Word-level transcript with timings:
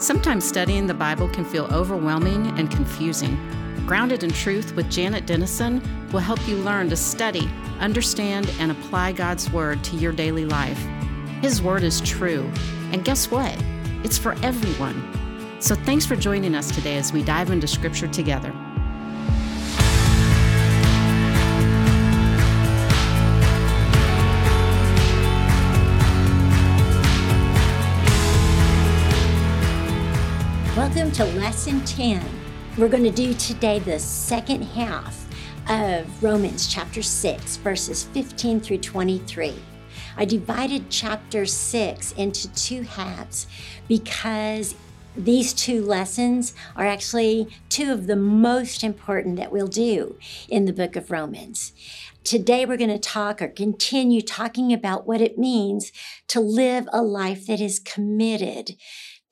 Sometimes 0.00 0.48
studying 0.48 0.86
the 0.86 0.94
Bible 0.94 1.28
can 1.28 1.44
feel 1.44 1.66
overwhelming 1.66 2.58
and 2.58 2.70
confusing. 2.70 3.36
Grounded 3.86 4.24
in 4.24 4.30
Truth 4.30 4.74
with 4.74 4.90
Janet 4.90 5.26
Denison 5.26 5.82
will 6.10 6.20
help 6.20 6.48
you 6.48 6.56
learn 6.56 6.88
to 6.88 6.96
study, 6.96 7.50
understand, 7.80 8.50
and 8.58 8.70
apply 8.70 9.12
God's 9.12 9.50
Word 9.52 9.84
to 9.84 9.96
your 9.96 10.12
daily 10.12 10.46
life. 10.46 10.82
His 11.42 11.60
Word 11.60 11.82
is 11.82 12.00
true, 12.00 12.50
and 12.92 13.04
guess 13.04 13.30
what? 13.30 13.54
It's 14.02 14.16
for 14.16 14.36
everyone. 14.42 15.60
So 15.60 15.74
thanks 15.74 16.06
for 16.06 16.16
joining 16.16 16.54
us 16.54 16.70
today 16.70 16.96
as 16.96 17.12
we 17.12 17.22
dive 17.22 17.50
into 17.50 17.66
Scripture 17.66 18.08
together. 18.08 18.54
Welcome 30.92 31.12
to 31.12 31.24
Lesson 31.38 31.84
10. 31.84 32.20
We're 32.76 32.88
going 32.88 33.04
to 33.04 33.12
do 33.12 33.32
today 33.34 33.78
the 33.78 34.00
second 34.00 34.62
half 34.62 35.24
of 35.70 36.20
Romans 36.20 36.66
chapter 36.66 37.00
6, 37.00 37.58
verses 37.58 38.02
15 38.06 38.58
through 38.58 38.78
23. 38.78 39.54
I 40.16 40.24
divided 40.24 40.90
chapter 40.90 41.46
6 41.46 42.12
into 42.14 42.52
two 42.54 42.82
halves 42.82 43.46
because 43.86 44.74
these 45.16 45.52
two 45.52 45.84
lessons 45.84 46.54
are 46.74 46.86
actually 46.86 47.46
two 47.68 47.92
of 47.92 48.08
the 48.08 48.16
most 48.16 48.82
important 48.82 49.36
that 49.36 49.52
we'll 49.52 49.68
do 49.68 50.16
in 50.48 50.64
the 50.64 50.72
book 50.72 50.96
of 50.96 51.12
Romans. 51.12 51.72
Today, 52.24 52.66
we're 52.66 52.76
going 52.76 52.90
to 52.90 52.98
talk 52.98 53.40
or 53.40 53.48
continue 53.48 54.22
talking 54.22 54.72
about 54.72 55.06
what 55.06 55.20
it 55.20 55.38
means 55.38 55.92
to 56.26 56.40
live 56.40 56.88
a 56.92 57.00
life 57.00 57.46
that 57.46 57.60
is 57.60 57.78
committed 57.78 58.76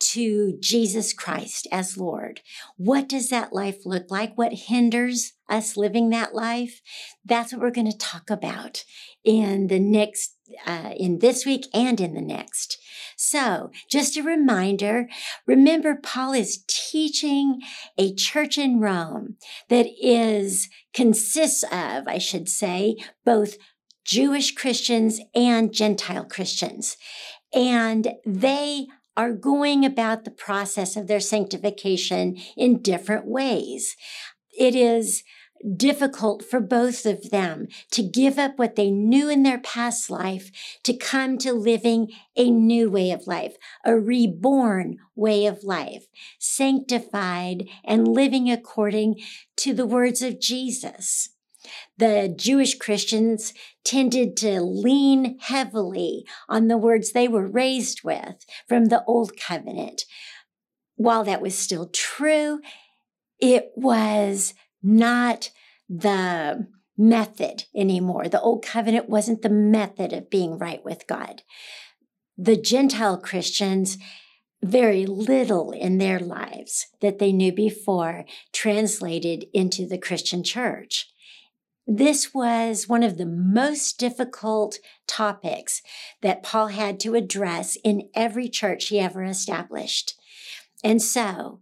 to 0.00 0.56
Jesus 0.60 1.12
Christ 1.12 1.66
as 1.72 1.96
Lord. 1.96 2.40
What 2.76 3.08
does 3.08 3.28
that 3.30 3.52
life 3.52 3.84
look 3.84 4.10
like? 4.10 4.36
What 4.36 4.52
hinders 4.52 5.32
us 5.48 5.76
living 5.76 6.10
that 6.10 6.34
life? 6.34 6.80
That's 7.24 7.52
what 7.52 7.60
we're 7.60 7.70
going 7.70 7.90
to 7.90 7.96
talk 7.96 8.30
about 8.30 8.84
in 9.24 9.66
the 9.66 9.80
next, 9.80 10.36
uh, 10.66 10.92
in 10.96 11.18
this 11.18 11.44
week 11.44 11.66
and 11.74 12.00
in 12.00 12.14
the 12.14 12.20
next. 12.20 12.78
So, 13.16 13.70
just 13.90 14.16
a 14.16 14.22
reminder 14.22 15.08
remember, 15.46 15.96
Paul 15.96 16.32
is 16.32 16.64
teaching 16.68 17.60
a 17.96 18.14
church 18.14 18.56
in 18.56 18.80
Rome 18.80 19.36
that 19.68 19.86
is, 20.00 20.68
consists 20.94 21.64
of, 21.64 22.06
I 22.06 22.18
should 22.18 22.48
say, 22.48 22.96
both 23.24 23.56
Jewish 24.04 24.54
Christians 24.54 25.20
and 25.34 25.72
Gentile 25.72 26.24
Christians. 26.24 26.96
And 27.52 28.14
they 28.24 28.86
are 29.18 29.32
going 29.32 29.84
about 29.84 30.24
the 30.24 30.30
process 30.30 30.96
of 30.96 31.08
their 31.08 31.18
sanctification 31.18 32.36
in 32.56 32.80
different 32.80 33.26
ways. 33.26 33.96
It 34.56 34.76
is 34.76 35.24
difficult 35.76 36.44
for 36.44 36.60
both 36.60 37.04
of 37.04 37.30
them 37.30 37.66
to 37.90 38.00
give 38.00 38.38
up 38.38 38.60
what 38.60 38.76
they 38.76 38.92
knew 38.92 39.28
in 39.28 39.42
their 39.42 39.58
past 39.58 40.08
life 40.08 40.52
to 40.84 40.96
come 40.96 41.36
to 41.36 41.52
living 41.52 42.12
a 42.36 42.48
new 42.48 42.88
way 42.88 43.10
of 43.10 43.26
life, 43.26 43.56
a 43.84 43.98
reborn 43.98 44.98
way 45.16 45.46
of 45.46 45.64
life, 45.64 46.06
sanctified 46.38 47.64
and 47.84 48.06
living 48.06 48.48
according 48.48 49.16
to 49.56 49.74
the 49.74 49.86
words 49.86 50.22
of 50.22 50.40
Jesus 50.40 51.30
the 51.96 52.32
Jewish 52.34 52.78
Christians 52.78 53.52
tended 53.88 54.36
to 54.36 54.60
lean 54.60 55.38
heavily 55.40 56.26
on 56.46 56.68
the 56.68 56.76
words 56.76 57.12
they 57.12 57.26
were 57.26 57.46
raised 57.46 58.04
with 58.04 58.44
from 58.68 58.86
the 58.86 59.02
Old 59.06 59.32
Covenant. 59.40 60.04
While 60.96 61.24
that 61.24 61.40
was 61.40 61.56
still 61.56 61.88
true, 61.88 62.60
it 63.40 63.70
was 63.76 64.52
not 64.82 65.50
the 65.88 66.68
method 66.98 67.64
anymore. 67.74 68.28
The 68.28 68.42
Old 68.42 68.62
Covenant 68.62 69.08
wasn't 69.08 69.40
the 69.40 69.48
method 69.48 70.12
of 70.12 70.28
being 70.28 70.58
right 70.58 70.84
with 70.84 71.06
God. 71.06 71.42
The 72.36 72.56
Gentile 72.56 73.16
Christians 73.16 73.96
very 74.62 75.06
little 75.06 75.70
in 75.70 75.96
their 75.96 76.20
lives 76.20 76.88
that 77.00 77.18
they 77.18 77.32
knew 77.32 77.52
before 77.52 78.26
translated 78.52 79.46
into 79.54 79.86
the 79.86 79.98
Christian 79.98 80.44
church. 80.44 81.08
This 81.90 82.34
was 82.34 82.86
one 82.86 83.02
of 83.02 83.16
the 83.16 83.24
most 83.24 83.98
difficult 83.98 84.78
topics 85.06 85.80
that 86.20 86.42
Paul 86.42 86.66
had 86.66 87.00
to 87.00 87.14
address 87.14 87.78
in 87.82 88.10
every 88.14 88.50
church 88.50 88.88
he 88.88 89.00
ever 89.00 89.24
established. 89.24 90.14
And 90.84 91.00
so 91.00 91.60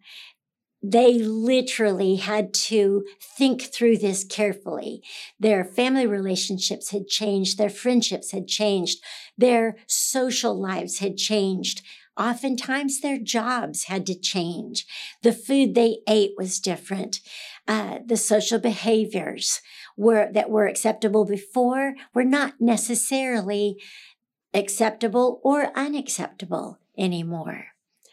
they 0.82 1.14
literally 1.20 2.16
had 2.16 2.52
to 2.54 3.04
think 3.20 3.72
through 3.72 3.98
this 3.98 4.24
carefully. 4.24 5.00
Their 5.38 5.64
family 5.64 6.08
relationships 6.08 6.90
had 6.90 7.06
changed, 7.06 7.56
their 7.56 7.70
friendships 7.70 8.32
had 8.32 8.48
changed, 8.48 8.98
their 9.38 9.76
social 9.86 10.60
lives 10.60 10.98
had 10.98 11.16
changed. 11.16 11.82
Oftentimes, 12.16 13.00
their 13.00 13.18
jobs 13.18 13.84
had 13.84 14.06
to 14.06 14.18
change. 14.18 14.86
The 15.22 15.32
food 15.32 15.74
they 15.74 15.98
ate 16.08 16.32
was 16.36 16.58
different. 16.58 17.20
Uh, 17.68 17.98
the 18.06 18.16
social 18.16 18.58
behaviors 18.58 19.60
were 19.96 20.30
that 20.32 20.50
were 20.50 20.66
acceptable 20.66 21.24
before 21.24 21.94
were 22.14 22.24
not 22.24 22.54
necessarily 22.60 23.76
acceptable 24.52 25.40
or 25.42 25.76
unacceptable 25.76 26.78
anymore. 26.98 27.66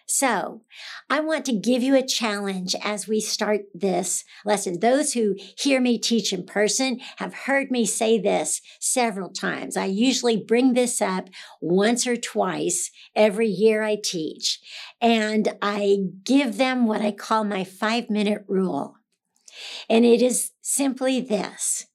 So, 0.05 0.61
I 1.09 1.21
want 1.21 1.44
to 1.45 1.53
give 1.53 1.81
you 1.81 1.95
a 1.95 2.05
challenge 2.05 2.75
as 2.83 3.07
we 3.07 3.19
start 3.19 3.61
this 3.73 4.23
lesson. 4.45 4.79
Those 4.79 5.13
who 5.13 5.35
hear 5.57 5.79
me 5.81 5.97
teach 5.97 6.33
in 6.33 6.45
person 6.45 6.99
have 7.17 7.33
heard 7.33 7.71
me 7.71 7.85
say 7.85 8.19
this 8.19 8.61
several 8.79 9.29
times. 9.29 9.75
I 9.75 9.85
usually 9.85 10.38
bring 10.38 10.73
this 10.73 11.01
up 11.01 11.29
once 11.61 12.05
or 12.05 12.15
twice 12.15 12.91
every 13.15 13.47
year 13.47 13.81
I 13.81 13.95
teach, 13.95 14.59
and 15.01 15.47
I 15.63 15.97
give 16.23 16.57
them 16.57 16.85
what 16.85 17.01
I 17.01 17.11
call 17.11 17.44
my 17.44 17.63
five 17.63 18.09
minute 18.09 18.44
rule. 18.47 18.97
And 19.90 20.06
it 20.06 20.22
is 20.22 20.52
simply 20.62 21.22
this 21.22 21.88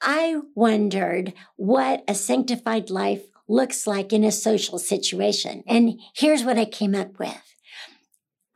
I 0.00 0.40
wondered 0.54 1.34
what 1.56 2.04
a 2.06 2.14
sanctified 2.14 2.90
life 2.90 3.24
looks 3.48 3.86
like 3.86 4.12
in 4.12 4.24
a 4.24 4.30
social 4.30 4.78
situation. 4.78 5.64
And 5.66 6.00
here's 6.14 6.44
what 6.44 6.58
I 6.58 6.66
came 6.66 6.94
up 6.94 7.18
with. 7.18 7.54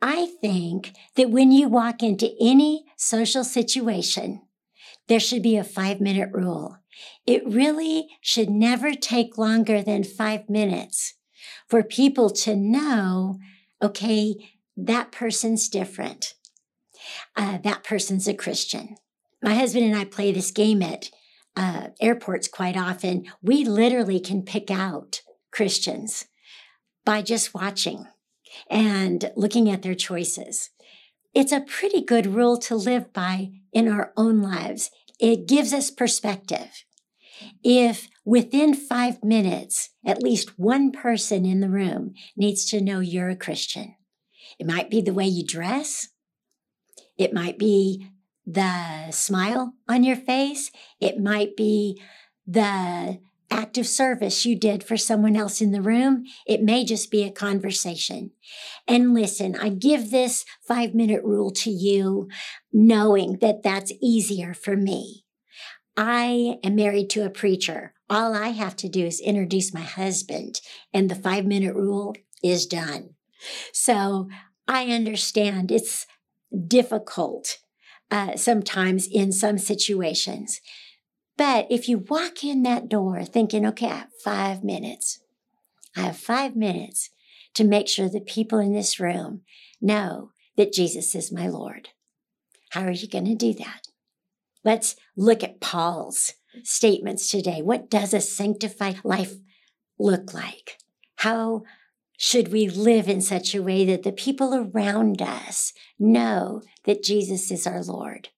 I 0.01 0.27
think 0.41 0.93
that 1.15 1.29
when 1.29 1.51
you 1.51 1.67
walk 1.67 2.03
into 2.03 2.35
any 2.39 2.85
social 2.97 3.43
situation, 3.43 4.41
there 5.07 5.19
should 5.19 5.41
be 5.41 5.57
a 5.57 5.63
five 5.63 5.99
minute 5.99 6.29
rule. 6.31 6.77
It 7.25 7.45
really 7.45 8.07
should 8.21 8.49
never 8.49 8.93
take 8.93 9.37
longer 9.37 9.81
than 9.81 10.03
five 10.03 10.49
minutes 10.49 11.15
for 11.67 11.83
people 11.83 12.29
to 12.29 12.55
know, 12.55 13.39
okay, 13.81 14.35
that 14.77 15.11
person's 15.11 15.69
different. 15.69 16.35
Uh, 17.35 17.57
that 17.59 17.83
person's 17.83 18.27
a 18.27 18.33
Christian. 18.33 18.95
My 19.41 19.55
husband 19.55 19.85
and 19.85 19.95
I 19.95 20.05
play 20.05 20.31
this 20.31 20.51
game 20.51 20.81
at 20.81 21.09
uh, 21.55 21.87
airports 22.01 22.47
quite 22.47 22.77
often, 22.77 23.25
we 23.41 23.63
literally 23.63 24.19
can 24.19 24.41
pick 24.41 24.71
out 24.71 25.21
Christians 25.51 26.25
by 27.05 27.21
just 27.21 27.53
watching 27.53 28.07
and 28.69 29.31
looking 29.35 29.69
at 29.69 29.81
their 29.81 29.95
choices. 29.95 30.69
It's 31.33 31.51
a 31.51 31.61
pretty 31.61 32.03
good 32.03 32.27
rule 32.27 32.57
to 32.59 32.75
live 32.75 33.11
by 33.13 33.51
in 33.71 33.87
our 33.87 34.13
own 34.15 34.41
lives. 34.41 34.91
It 35.19 35.47
gives 35.47 35.73
us 35.73 35.89
perspective. 35.89 36.85
If 37.63 38.07
within 38.23 38.73
five 38.73 39.23
minutes, 39.23 39.89
at 40.05 40.23
least 40.23 40.57
one 40.59 40.91
person 40.91 41.45
in 41.45 41.59
the 41.59 41.69
room 41.69 42.13
needs 42.37 42.65
to 42.69 42.81
know 42.81 42.99
you're 42.99 43.29
a 43.29 43.35
Christian, 43.35 43.95
it 44.59 44.67
might 44.67 44.89
be 44.89 45.01
the 45.01 45.13
way 45.13 45.25
you 45.25 45.45
dress. 45.45 46.09
It 47.17 47.33
might 47.33 47.57
be 47.57 48.07
the 48.45 49.11
smile 49.11 49.73
on 49.87 50.03
your 50.03 50.15
face. 50.15 50.71
It 50.99 51.19
might 51.19 51.55
be 51.55 52.01
the 52.45 53.19
act 53.49 53.77
of 53.77 53.85
service 53.85 54.45
you 54.45 54.57
did 54.57 54.83
for 54.83 54.97
someone 54.97 55.35
else 55.35 55.61
in 55.61 55.71
the 55.71 55.81
room. 55.81 56.25
It 56.47 56.63
may 56.63 56.83
just 56.83 57.11
be 57.11 57.23
a 57.23 57.31
conversation. 57.31 58.31
And 58.87 59.13
listen, 59.13 59.55
I 59.55 59.69
give 59.69 60.09
this 60.09 60.43
five 60.67 60.95
minute 60.95 61.23
rule 61.23 61.51
to 61.51 61.69
you, 61.69 62.27
knowing 62.71 63.37
that 63.41 63.63
that's 63.63 63.93
easier 64.01 64.53
for 64.53 64.75
me. 64.75 65.23
I 65.95 66.57
am 66.63 66.75
married 66.75 67.11
to 67.11 67.25
a 67.25 67.29
preacher. 67.29 67.93
All 68.09 68.33
I 68.33 68.49
have 68.49 68.75
to 68.77 68.89
do 68.89 69.05
is 69.05 69.21
introduce 69.21 69.73
my 69.73 69.81
husband, 69.81 70.59
and 70.91 71.09
the 71.09 71.15
five 71.15 71.45
minute 71.45 71.75
rule 71.75 72.15
is 72.43 72.65
done. 72.65 73.11
So 73.71 74.29
I 74.67 74.87
understand 74.87 75.71
it's 75.71 76.07
difficult 76.67 77.57
uh, 78.11 78.35
sometimes 78.35 79.07
in 79.07 79.31
some 79.31 79.57
situations. 79.57 80.61
But 81.37 81.67
if 81.69 81.89
you 81.89 81.97
walk 81.97 82.43
in 82.43 82.63
that 82.63 82.87
door 82.89 83.23
thinking, 83.23 83.65
okay, 83.65 83.87
I 83.87 83.95
have 83.95 84.09
five 84.23 84.63
minutes, 84.63 85.19
I 85.95 86.01
have 86.01 86.17
five 86.17 86.55
minutes 86.55 87.09
to 87.55 87.63
make 87.63 87.87
sure 87.87 88.09
the 88.09 88.21
people 88.21 88.59
in 88.59 88.73
this 88.73 88.99
room 88.99 89.41
know 89.81 90.31
that 90.57 90.73
Jesus 90.73 91.15
is 91.15 91.31
my 91.31 91.47
Lord. 91.47 91.89
How 92.71 92.83
are 92.85 92.91
you 92.91 93.07
going 93.07 93.25
to 93.25 93.35
do 93.35 93.53
that? 93.53 93.87
Let's 94.63 94.95
look 95.17 95.43
at 95.43 95.61
Paul's 95.61 96.33
statements 96.63 97.29
today. 97.29 97.61
What 97.61 97.89
does 97.89 98.13
a 98.13 98.21
sanctified 98.21 99.01
life 99.03 99.33
look 99.99 100.33
like? 100.33 100.77
How 101.17 101.63
should 102.25 102.53
we 102.53 102.69
live 102.69 103.09
in 103.09 103.19
such 103.19 103.53
a 103.53 103.61
way 103.61 103.83
that 103.83 104.03
the 104.03 104.11
people 104.13 104.55
around 104.55 105.21
us 105.21 105.73
know 105.99 106.61
that 106.85 107.03
Jesus 107.03 107.51
is 107.51 107.67
our 107.67 107.83
Lord? 107.83 108.29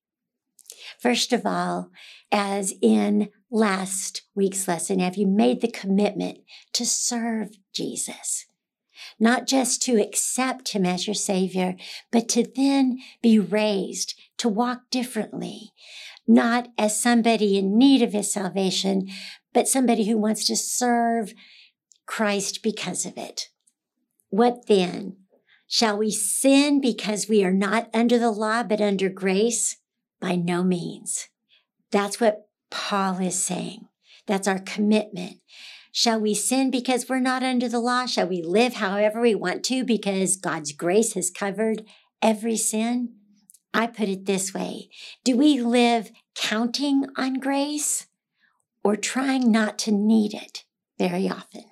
First 1.00 1.32
of 1.32 1.46
all, 1.46 1.92
as 2.32 2.74
in 2.82 3.28
last 3.48 4.22
week's 4.34 4.66
lesson, 4.66 4.98
have 4.98 5.14
you 5.14 5.28
made 5.28 5.60
the 5.60 5.70
commitment 5.70 6.38
to 6.72 6.84
serve 6.84 7.50
Jesus? 7.72 8.46
Not 9.20 9.46
just 9.46 9.82
to 9.82 10.02
accept 10.02 10.70
him 10.70 10.84
as 10.84 11.06
your 11.06 11.14
savior, 11.14 11.76
but 12.10 12.28
to 12.30 12.44
then 12.56 12.98
be 13.22 13.38
raised 13.38 14.20
to 14.38 14.48
walk 14.48 14.80
differently, 14.90 15.70
not 16.26 16.70
as 16.76 17.00
somebody 17.00 17.56
in 17.56 17.78
need 17.78 18.02
of 18.02 18.14
his 18.14 18.32
salvation, 18.32 19.06
but 19.54 19.68
somebody 19.68 20.08
who 20.08 20.18
wants 20.18 20.44
to 20.48 20.56
serve 20.56 21.34
Christ 22.04 22.64
because 22.64 23.06
of 23.06 23.16
it. 23.16 23.48
What 24.30 24.66
then? 24.66 25.16
Shall 25.66 25.98
we 25.98 26.10
sin 26.10 26.80
because 26.80 27.28
we 27.28 27.44
are 27.44 27.52
not 27.52 27.88
under 27.92 28.18
the 28.18 28.30
law, 28.30 28.62
but 28.62 28.80
under 28.80 29.08
grace? 29.08 29.76
By 30.20 30.36
no 30.36 30.62
means. 30.62 31.28
That's 31.90 32.20
what 32.20 32.48
Paul 32.70 33.18
is 33.20 33.40
saying. 33.42 33.88
That's 34.26 34.48
our 34.48 34.58
commitment. 34.58 35.40
Shall 35.92 36.20
we 36.20 36.34
sin 36.34 36.70
because 36.70 37.08
we're 37.08 37.20
not 37.20 37.42
under 37.42 37.68
the 37.68 37.80
law? 37.80 38.06
Shall 38.06 38.28
we 38.28 38.42
live 38.42 38.74
however 38.74 39.20
we 39.20 39.34
want 39.34 39.64
to 39.64 39.84
because 39.84 40.36
God's 40.36 40.72
grace 40.72 41.14
has 41.14 41.30
covered 41.30 41.84
every 42.20 42.56
sin? 42.56 43.14
I 43.72 43.86
put 43.86 44.08
it 44.08 44.26
this 44.26 44.52
way 44.52 44.88
Do 45.24 45.36
we 45.36 45.60
live 45.60 46.10
counting 46.34 47.06
on 47.16 47.34
grace 47.34 48.06
or 48.82 48.96
trying 48.96 49.50
not 49.50 49.78
to 49.80 49.92
need 49.92 50.34
it 50.34 50.64
very 50.98 51.28
often? 51.28 51.64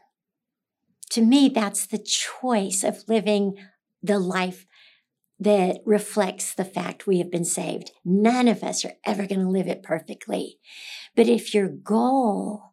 To 1.15 1.23
me, 1.23 1.49
that's 1.49 1.87
the 1.87 1.99
choice 1.99 2.83
of 2.83 3.05
living 3.07 3.55
the 4.03 4.19
life 4.19 4.67
that 5.39 5.79
reflects 5.85 6.53
the 6.53 6.65
fact 6.65 7.07
we 7.07 7.19
have 7.19 7.31
been 7.31 7.45
saved. 7.45 7.93
None 8.05 8.49
of 8.49 8.65
us 8.65 8.85
are 8.85 8.95
ever 9.07 9.25
going 9.25 9.43
to 9.43 9.49
live 9.49 9.69
it 9.69 9.85
perfectly. 9.85 10.59
But 11.15 11.29
if 11.29 11.55
your 11.55 11.69
goal 11.69 12.73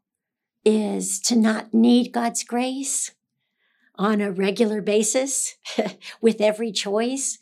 is 0.65 1.19
to 1.19 1.35
not 1.35 1.71
need 1.71 2.13
God's 2.13 2.43
grace 2.43 3.11
on 3.93 4.21
a 4.21 4.31
regular 4.31 4.81
basis 4.81 5.57
with 6.21 6.41
every 6.41 6.71
choice, 6.71 7.37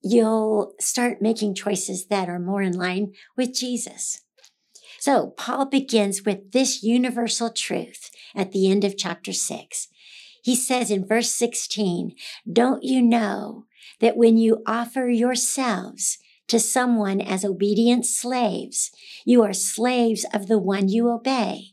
you'll 0.00 0.72
start 0.80 1.20
making 1.20 1.56
choices 1.56 2.06
that 2.06 2.30
are 2.30 2.38
more 2.38 2.62
in 2.62 2.72
line 2.72 3.12
with 3.36 3.54
Jesus. 3.54 4.22
So 4.98 5.34
Paul 5.36 5.66
begins 5.66 6.24
with 6.24 6.52
this 6.52 6.82
universal 6.82 7.50
truth 7.50 8.10
at 8.34 8.52
the 8.52 8.70
end 8.70 8.82
of 8.82 8.96
chapter 8.96 9.34
six. 9.34 9.88
He 10.42 10.54
says 10.54 10.90
in 10.90 11.06
verse 11.06 11.32
16, 11.32 12.14
don't 12.50 12.82
you 12.82 13.02
know 13.02 13.66
that 14.00 14.16
when 14.16 14.36
you 14.36 14.62
offer 14.66 15.08
yourselves 15.08 16.18
to 16.48 16.58
someone 16.58 17.20
as 17.20 17.44
obedient 17.44 18.06
slaves, 18.06 18.90
you 19.24 19.42
are 19.42 19.52
slaves 19.52 20.24
of 20.32 20.46
the 20.46 20.58
one 20.58 20.88
you 20.88 21.10
obey, 21.10 21.72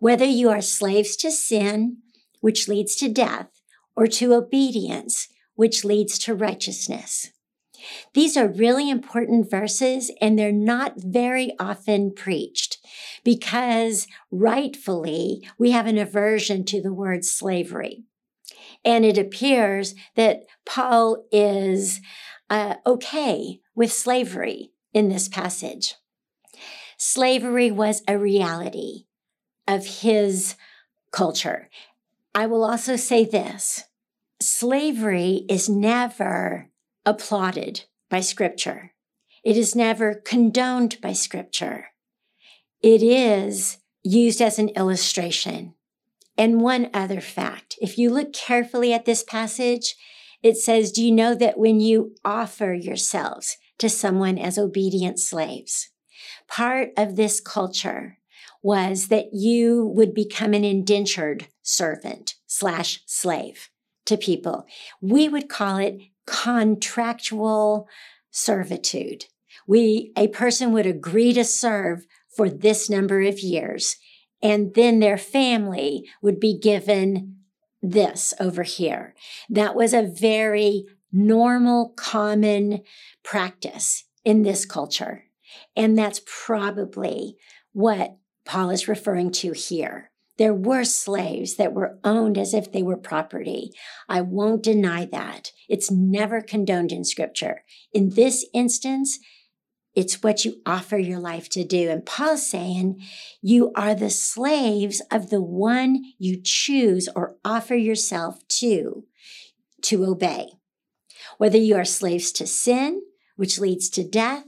whether 0.00 0.24
you 0.24 0.50
are 0.50 0.60
slaves 0.60 1.16
to 1.16 1.30
sin, 1.30 1.98
which 2.40 2.68
leads 2.68 2.96
to 2.96 3.08
death, 3.08 3.48
or 3.96 4.06
to 4.06 4.34
obedience, 4.34 5.28
which 5.54 5.84
leads 5.84 6.18
to 6.20 6.34
righteousness. 6.34 7.30
These 8.14 8.36
are 8.36 8.48
really 8.48 8.90
important 8.90 9.50
verses 9.50 10.10
and 10.20 10.38
they're 10.38 10.52
not 10.52 10.94
very 10.96 11.52
often 11.58 12.12
preached 12.12 12.78
because 13.24 14.06
rightfully 14.30 15.46
we 15.58 15.70
have 15.72 15.86
an 15.86 15.98
aversion 15.98 16.64
to 16.66 16.80
the 16.80 16.92
word 16.92 17.24
slavery. 17.24 18.04
And 18.84 19.04
it 19.04 19.18
appears 19.18 19.94
that 20.14 20.44
Paul 20.64 21.24
is 21.30 22.00
uh, 22.48 22.76
okay 22.86 23.60
with 23.74 23.92
slavery 23.92 24.72
in 24.92 25.08
this 25.08 25.28
passage. 25.28 25.94
Slavery 26.96 27.70
was 27.70 28.02
a 28.08 28.18
reality 28.18 29.04
of 29.66 29.86
his 30.00 30.56
culture. 31.10 31.68
I 32.34 32.46
will 32.46 32.64
also 32.64 32.96
say 32.96 33.24
this 33.24 33.84
slavery 34.40 35.44
is 35.48 35.68
never 35.68 36.70
applauded 37.04 37.84
by 38.10 38.20
Scripture, 38.20 38.92
it 39.44 39.56
is 39.56 39.74
never 39.74 40.14
condoned 40.14 41.00
by 41.00 41.12
Scripture. 41.12 41.86
It 42.82 43.02
is 43.02 43.78
used 44.02 44.40
as 44.40 44.58
an 44.58 44.70
illustration. 44.70 45.74
And 46.36 46.60
one 46.60 46.90
other 46.94 47.20
fact 47.20 47.76
if 47.80 47.98
you 47.98 48.10
look 48.10 48.32
carefully 48.32 48.92
at 48.92 49.04
this 49.04 49.22
passage, 49.22 49.96
it 50.42 50.56
says, 50.56 50.92
Do 50.92 51.04
you 51.04 51.12
know 51.12 51.34
that 51.34 51.58
when 51.58 51.80
you 51.80 52.14
offer 52.24 52.72
yourselves 52.72 53.56
to 53.78 53.88
someone 53.88 54.38
as 54.38 54.58
obedient 54.58 55.18
slaves, 55.18 55.90
part 56.46 56.90
of 56.96 57.16
this 57.16 57.40
culture 57.40 58.18
was 58.62 59.08
that 59.08 59.32
you 59.32 59.86
would 59.94 60.14
become 60.14 60.52
an 60.52 60.64
indentured 60.64 61.48
servant 61.62 62.34
slash 62.46 63.00
slave 63.06 63.70
to 64.06 64.16
people. 64.16 64.66
We 65.00 65.28
would 65.28 65.48
call 65.48 65.76
it 65.78 66.00
contractual 66.28 67.88
servitude. 68.30 69.24
We, 69.66 70.12
a 70.16 70.28
person 70.28 70.72
would 70.72 70.86
agree 70.86 71.32
to 71.32 71.44
serve 71.44 72.06
for 72.28 72.48
this 72.48 72.88
number 72.88 73.20
of 73.22 73.40
years 73.40 73.96
and 74.42 74.74
then 74.74 75.00
their 75.00 75.18
family 75.18 76.08
would 76.22 76.38
be 76.38 76.56
given 76.58 77.36
this 77.82 78.34
over 78.38 78.62
here. 78.62 79.14
That 79.48 79.74
was 79.74 79.92
a 79.92 80.02
very 80.02 80.84
normal, 81.12 81.94
common 81.96 82.82
practice 83.24 84.04
in 84.24 84.42
this 84.42 84.64
culture. 84.64 85.24
And 85.74 85.96
that's 85.96 86.20
probably 86.26 87.36
what 87.72 88.16
Paul 88.44 88.70
is 88.70 88.88
referring 88.88 89.32
to 89.32 89.52
here. 89.52 90.10
There 90.38 90.54
were 90.54 90.84
slaves 90.84 91.56
that 91.56 91.72
were 91.72 91.98
owned 92.04 92.38
as 92.38 92.54
if 92.54 92.70
they 92.70 92.82
were 92.82 92.96
property. 92.96 93.72
I 94.08 94.20
won't 94.20 94.62
deny 94.62 95.04
that. 95.06 95.50
It's 95.68 95.90
never 95.90 96.40
condoned 96.40 96.92
in 96.92 97.04
scripture. 97.04 97.64
In 97.92 98.10
this 98.10 98.46
instance, 98.54 99.18
it's 99.94 100.22
what 100.22 100.44
you 100.44 100.60
offer 100.64 100.96
your 100.96 101.18
life 101.18 101.48
to 101.50 101.64
do. 101.64 101.90
And 101.90 102.06
Paul's 102.06 102.48
saying 102.48 103.02
you 103.42 103.72
are 103.74 103.96
the 103.96 104.10
slaves 104.10 105.02
of 105.10 105.30
the 105.30 105.42
one 105.42 106.04
you 106.18 106.40
choose 106.40 107.08
or 107.16 107.36
offer 107.44 107.74
yourself 107.74 108.46
to, 108.60 109.04
to 109.82 110.04
obey. 110.04 110.52
Whether 111.38 111.58
you 111.58 111.74
are 111.74 111.84
slaves 111.84 112.30
to 112.32 112.46
sin, 112.46 113.02
which 113.34 113.58
leads 113.58 113.88
to 113.90 114.08
death, 114.08 114.46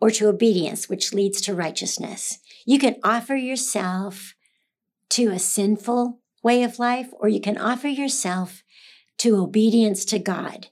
or 0.00 0.10
to 0.10 0.28
obedience, 0.28 0.86
which 0.86 1.14
leads 1.14 1.40
to 1.40 1.54
righteousness. 1.54 2.38
You 2.66 2.78
can 2.78 2.96
offer 3.02 3.36
yourself 3.36 4.34
to 5.10 5.28
a 5.28 5.38
sinful 5.38 6.20
way 6.42 6.62
of 6.62 6.78
life, 6.78 7.08
or 7.18 7.28
you 7.28 7.40
can 7.40 7.58
offer 7.58 7.88
yourself 7.88 8.62
to 9.18 9.36
obedience 9.36 10.04
to 10.06 10.18
God. 10.18 10.68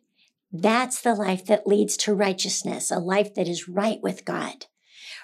That's 0.52 1.00
the 1.00 1.14
life 1.14 1.46
that 1.46 1.66
leads 1.66 1.96
to 1.98 2.14
righteousness, 2.14 2.90
a 2.90 2.98
life 2.98 3.34
that 3.34 3.48
is 3.48 3.68
right 3.68 3.98
with 4.02 4.24
God. 4.24 4.66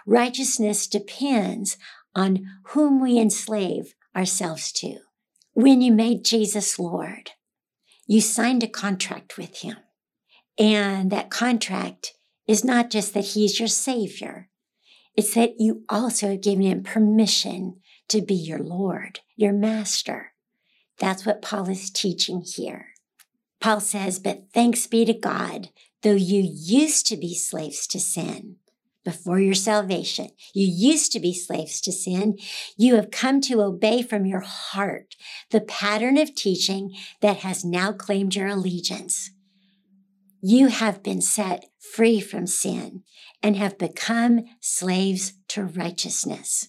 Righteousness 0.06 0.86
depends 0.86 1.76
on 2.14 2.46
whom 2.68 3.00
we 3.00 3.18
enslave 3.18 3.94
ourselves 4.16 4.72
to. 4.72 4.98
When 5.52 5.82
you 5.82 5.92
made 5.92 6.24
Jesus 6.24 6.78
Lord, 6.78 7.32
you 8.06 8.20
signed 8.22 8.62
a 8.62 8.68
contract 8.68 9.36
with 9.36 9.58
him. 9.58 9.76
And 10.58 11.10
that 11.10 11.30
contract 11.30 12.14
is 12.46 12.64
not 12.64 12.90
just 12.90 13.12
that 13.14 13.26
he's 13.26 13.58
your 13.58 13.68
savior. 13.68 14.48
It's 15.14 15.34
that 15.34 15.54
you 15.58 15.82
also 15.88 16.30
have 16.30 16.40
given 16.40 16.64
him 16.64 16.82
permission 16.82 17.80
to 18.08 18.22
be 18.22 18.34
your 18.34 18.58
Lord, 18.58 19.20
your 19.36 19.52
master. 19.52 20.32
That's 20.98 21.24
what 21.24 21.42
Paul 21.42 21.68
is 21.68 21.90
teaching 21.90 22.42
here. 22.42 22.88
Paul 23.60 23.80
says, 23.80 24.18
But 24.18 24.44
thanks 24.52 24.86
be 24.86 25.04
to 25.04 25.14
God, 25.14 25.70
though 26.02 26.14
you 26.14 26.42
used 26.42 27.06
to 27.08 27.16
be 27.16 27.34
slaves 27.34 27.86
to 27.88 28.00
sin 28.00 28.56
before 29.04 29.40
your 29.40 29.54
salvation, 29.54 30.28
you 30.52 30.66
used 30.66 31.12
to 31.12 31.20
be 31.20 31.32
slaves 31.32 31.80
to 31.80 31.90
sin, 31.90 32.36
you 32.76 32.96
have 32.96 33.10
come 33.10 33.40
to 33.40 33.62
obey 33.62 34.02
from 34.02 34.26
your 34.26 34.40
heart 34.40 35.14
the 35.50 35.62
pattern 35.62 36.18
of 36.18 36.34
teaching 36.34 36.94
that 37.22 37.38
has 37.38 37.64
now 37.64 37.90
claimed 37.90 38.34
your 38.34 38.48
allegiance. 38.48 39.30
You 40.42 40.66
have 40.66 41.02
been 41.02 41.22
set 41.22 41.64
free 41.80 42.20
from 42.20 42.46
sin 42.46 43.02
and 43.42 43.56
have 43.56 43.78
become 43.78 44.44
slaves 44.60 45.32
to 45.48 45.64
righteousness. 45.64 46.68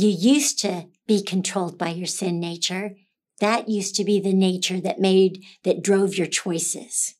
You 0.00 0.10
used 0.10 0.60
to 0.60 0.86
be 1.08 1.24
controlled 1.24 1.76
by 1.76 1.88
your 1.88 2.06
sin 2.06 2.38
nature 2.38 2.94
That 3.40 3.68
used 3.68 3.96
to 3.96 4.04
be 4.04 4.20
the 4.20 4.32
nature 4.32 4.80
that 4.80 5.00
made, 5.00 5.44
that 5.64 5.82
drove 5.82 6.16
your 6.16 6.28
choices. 6.28 7.16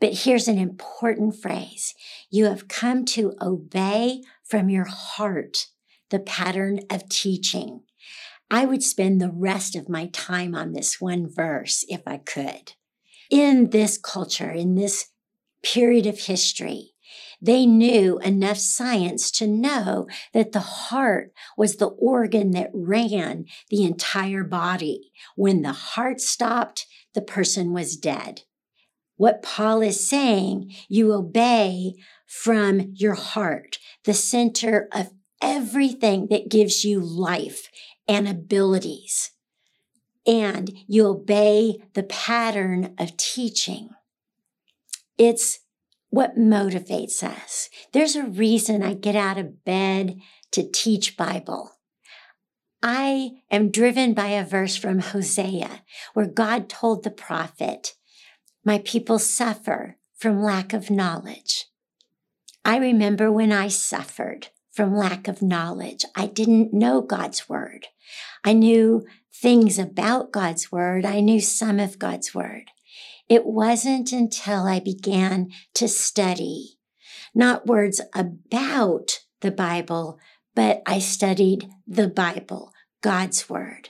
But 0.00 0.24
here's 0.24 0.48
an 0.48 0.58
important 0.58 1.36
phrase. 1.36 1.94
You 2.28 2.46
have 2.46 2.66
come 2.66 3.04
to 3.14 3.34
obey 3.40 4.22
from 4.42 4.68
your 4.68 4.86
heart 4.86 5.68
the 6.10 6.18
pattern 6.18 6.80
of 6.90 7.08
teaching. 7.08 7.82
I 8.50 8.64
would 8.64 8.82
spend 8.82 9.20
the 9.20 9.30
rest 9.32 9.76
of 9.76 9.88
my 9.88 10.06
time 10.06 10.56
on 10.56 10.72
this 10.72 11.00
one 11.00 11.28
verse 11.28 11.84
if 11.88 12.02
I 12.04 12.18
could. 12.18 12.72
In 13.30 13.70
this 13.70 13.96
culture, 13.96 14.50
in 14.50 14.74
this 14.74 15.06
period 15.62 16.06
of 16.06 16.18
history, 16.18 16.91
they 17.42 17.66
knew 17.66 18.20
enough 18.20 18.58
science 18.58 19.32
to 19.32 19.48
know 19.48 20.06
that 20.32 20.52
the 20.52 20.60
heart 20.60 21.32
was 21.56 21.76
the 21.76 21.88
organ 21.88 22.52
that 22.52 22.70
ran 22.72 23.46
the 23.68 23.82
entire 23.82 24.44
body. 24.44 25.10
When 25.34 25.62
the 25.62 25.72
heart 25.72 26.20
stopped, 26.20 26.86
the 27.14 27.20
person 27.20 27.72
was 27.72 27.96
dead. 27.96 28.42
What 29.16 29.42
Paul 29.42 29.82
is 29.82 30.08
saying, 30.08 30.72
you 30.88 31.12
obey 31.12 31.94
from 32.26 32.92
your 32.94 33.14
heart, 33.14 33.78
the 34.04 34.14
center 34.14 34.88
of 34.92 35.10
everything 35.42 36.28
that 36.30 36.48
gives 36.48 36.84
you 36.84 37.00
life 37.00 37.68
and 38.06 38.28
abilities. 38.28 39.32
And 40.24 40.72
you 40.86 41.08
obey 41.08 41.82
the 41.94 42.04
pattern 42.04 42.94
of 42.98 43.16
teaching. 43.16 43.90
It's 45.18 45.58
what 46.12 46.36
motivates 46.36 47.22
us. 47.22 47.70
There's 47.92 48.16
a 48.16 48.26
reason 48.26 48.82
I 48.82 48.92
get 48.92 49.16
out 49.16 49.38
of 49.38 49.64
bed 49.64 50.20
to 50.50 50.70
teach 50.70 51.16
Bible. 51.16 51.72
I 52.82 53.30
am 53.50 53.70
driven 53.70 54.12
by 54.12 54.26
a 54.26 54.44
verse 54.44 54.76
from 54.76 54.98
Hosea 54.98 55.80
where 56.12 56.26
God 56.26 56.68
told 56.68 57.02
the 57.02 57.10
prophet, 57.10 57.94
My 58.62 58.78
people 58.84 59.18
suffer 59.18 59.96
from 60.14 60.42
lack 60.42 60.74
of 60.74 60.90
knowledge. 60.90 61.64
I 62.62 62.76
remember 62.76 63.32
when 63.32 63.50
I 63.50 63.68
suffered 63.68 64.48
from 64.70 64.94
lack 64.94 65.28
of 65.28 65.40
knowledge. 65.40 66.04
I 66.14 66.26
didn't 66.26 66.74
know 66.74 67.00
God's 67.00 67.48
word. 67.48 67.86
I 68.44 68.52
knew 68.52 69.06
things 69.32 69.78
about 69.78 70.30
God's 70.30 70.70
word. 70.70 71.06
I 71.06 71.20
knew 71.20 71.40
some 71.40 71.80
of 71.80 71.98
God's 71.98 72.34
word. 72.34 72.64
It 73.32 73.46
wasn't 73.46 74.12
until 74.12 74.66
I 74.66 74.78
began 74.78 75.52
to 75.72 75.88
study, 75.88 76.76
not 77.34 77.66
words 77.66 77.98
about 78.14 79.20
the 79.40 79.50
Bible, 79.50 80.18
but 80.54 80.82
I 80.84 80.98
studied 80.98 81.70
the 81.86 82.08
Bible, 82.08 82.74
God's 83.00 83.48
Word. 83.48 83.88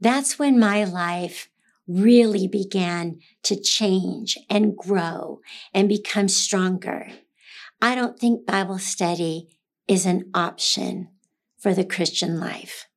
That's 0.00 0.36
when 0.36 0.58
my 0.58 0.82
life 0.82 1.48
really 1.86 2.48
began 2.48 3.20
to 3.44 3.54
change 3.54 4.36
and 4.50 4.76
grow 4.76 5.38
and 5.72 5.88
become 5.88 6.26
stronger. 6.26 7.06
I 7.80 7.94
don't 7.94 8.18
think 8.18 8.46
Bible 8.46 8.80
study 8.80 9.46
is 9.86 10.06
an 10.06 10.28
option 10.34 11.06
for 11.56 11.72
the 11.72 11.84
Christian 11.84 12.40
life. 12.40 12.88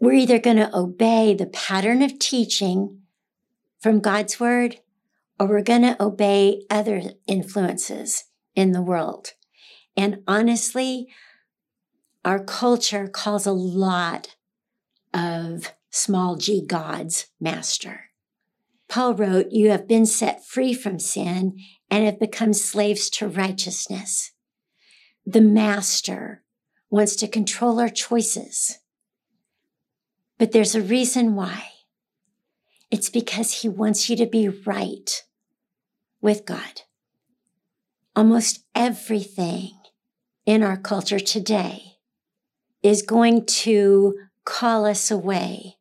We're 0.00 0.14
either 0.14 0.38
going 0.38 0.56
to 0.56 0.74
obey 0.74 1.34
the 1.34 1.44
pattern 1.44 2.00
of 2.00 2.18
teaching 2.18 3.01
from 3.82 3.98
God's 3.98 4.38
word, 4.38 4.78
or 5.40 5.48
we're 5.48 5.62
going 5.62 5.82
to 5.82 6.00
obey 6.00 6.62
other 6.70 7.02
influences 7.26 8.24
in 8.54 8.70
the 8.70 8.80
world. 8.80 9.32
And 9.96 10.22
honestly, 10.28 11.08
our 12.24 12.42
culture 12.42 13.08
calls 13.08 13.44
a 13.44 13.52
lot 13.52 14.36
of 15.12 15.72
small 15.90 16.36
g 16.36 16.64
gods 16.64 17.26
master. 17.40 18.10
Paul 18.88 19.14
wrote, 19.14 19.48
You 19.50 19.70
have 19.70 19.88
been 19.88 20.06
set 20.06 20.46
free 20.46 20.72
from 20.72 21.00
sin 21.00 21.58
and 21.90 22.04
have 22.04 22.20
become 22.20 22.52
slaves 22.52 23.10
to 23.10 23.26
righteousness. 23.26 24.30
The 25.26 25.40
master 25.40 26.44
wants 26.88 27.16
to 27.16 27.26
control 27.26 27.80
our 27.80 27.88
choices. 27.88 28.78
But 30.38 30.52
there's 30.52 30.74
a 30.74 30.82
reason 30.82 31.34
why. 31.34 31.71
It's 32.92 33.08
because 33.08 33.62
he 33.62 33.70
wants 33.70 34.10
you 34.10 34.16
to 34.16 34.26
be 34.26 34.50
right 34.50 35.24
with 36.20 36.44
God. 36.44 36.82
Almost 38.14 38.66
everything 38.74 39.70
in 40.44 40.62
our 40.62 40.76
culture 40.76 41.18
today 41.18 41.94
is 42.82 43.00
going 43.00 43.46
to 43.46 44.18
call 44.44 44.84
us 44.84 45.10
away 45.10 45.78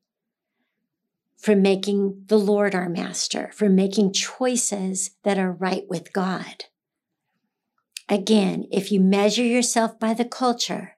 from 1.36 1.62
making 1.62 2.24
the 2.28 2.40
Lord 2.40 2.74
our 2.74 2.88
master, 2.88 3.52
from 3.54 3.76
making 3.76 4.14
choices 4.14 5.12
that 5.24 5.38
are 5.38 5.52
right 5.52 5.84
with 5.90 6.14
God. 6.14 6.64
Again, 8.08 8.68
if 8.72 8.90
you 8.90 9.02
measure 9.02 9.44
yourself 9.44 10.00
by 10.00 10.14
the 10.14 10.24
culture, 10.24 10.96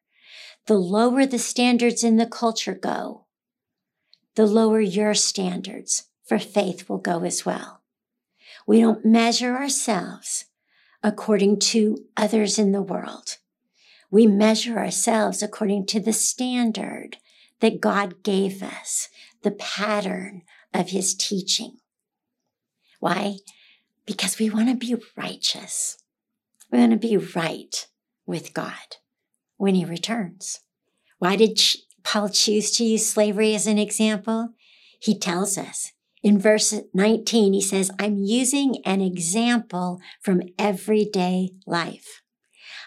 the 0.67 0.75
lower 0.75 1.25
the 1.25 1.39
standards 1.39 2.03
in 2.03 2.17
the 2.17 2.27
culture 2.27 2.75
go, 2.75 3.22
the 4.35 4.45
lower 4.45 4.79
your 4.79 5.13
standards 5.13 6.03
for 6.25 6.39
faith 6.39 6.89
will 6.89 6.97
go 6.97 7.23
as 7.23 7.45
well. 7.45 7.81
We 8.65 8.79
don't 8.79 9.05
measure 9.05 9.55
ourselves 9.55 10.45
according 11.03 11.59
to 11.59 12.05
others 12.15 12.57
in 12.57 12.71
the 12.71 12.81
world. 12.81 13.37
We 14.09 14.25
measure 14.27 14.77
ourselves 14.77 15.41
according 15.43 15.87
to 15.87 15.99
the 15.99 16.13
standard 16.13 17.17
that 17.59 17.81
God 17.81 18.23
gave 18.23 18.61
us, 18.63 19.09
the 19.41 19.51
pattern 19.51 20.43
of 20.73 20.89
his 20.89 21.13
teaching. 21.13 21.77
Why? 22.99 23.37
Because 24.05 24.39
we 24.39 24.49
want 24.49 24.69
to 24.69 24.75
be 24.75 24.95
righteous. 25.15 25.97
We 26.71 26.79
want 26.79 26.91
to 26.91 26.97
be 26.97 27.17
right 27.17 27.87
with 28.25 28.53
God 28.53 28.97
when 29.57 29.75
he 29.75 29.85
returns. 29.85 30.61
Why 31.19 31.35
did 31.35 31.59
Paul 32.03 32.29
choose 32.29 32.71
to 32.71 32.83
use 32.83 33.05
slavery 33.05 33.55
as 33.55 33.67
an 33.67 33.77
example? 33.77 34.49
He 34.99 35.17
tells 35.17 35.57
us 35.57 35.91
in 36.23 36.39
verse 36.39 36.73
19, 36.93 37.53
he 37.53 37.61
says, 37.61 37.91
I'm 37.99 38.17
using 38.17 38.77
an 38.85 39.01
example 39.01 39.99
from 40.21 40.41
everyday 40.57 41.49
life. 41.67 42.21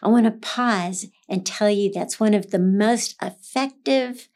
I 0.03 0.09
want 0.09 0.25
to 0.25 0.31
pause 0.31 1.07
and 1.29 1.45
tell 1.45 1.71
you 1.71 1.93
that's 1.93 2.19
one 2.19 2.33
of 2.33 2.51
the 2.51 2.59
most 2.59 3.15
effective 3.23 4.29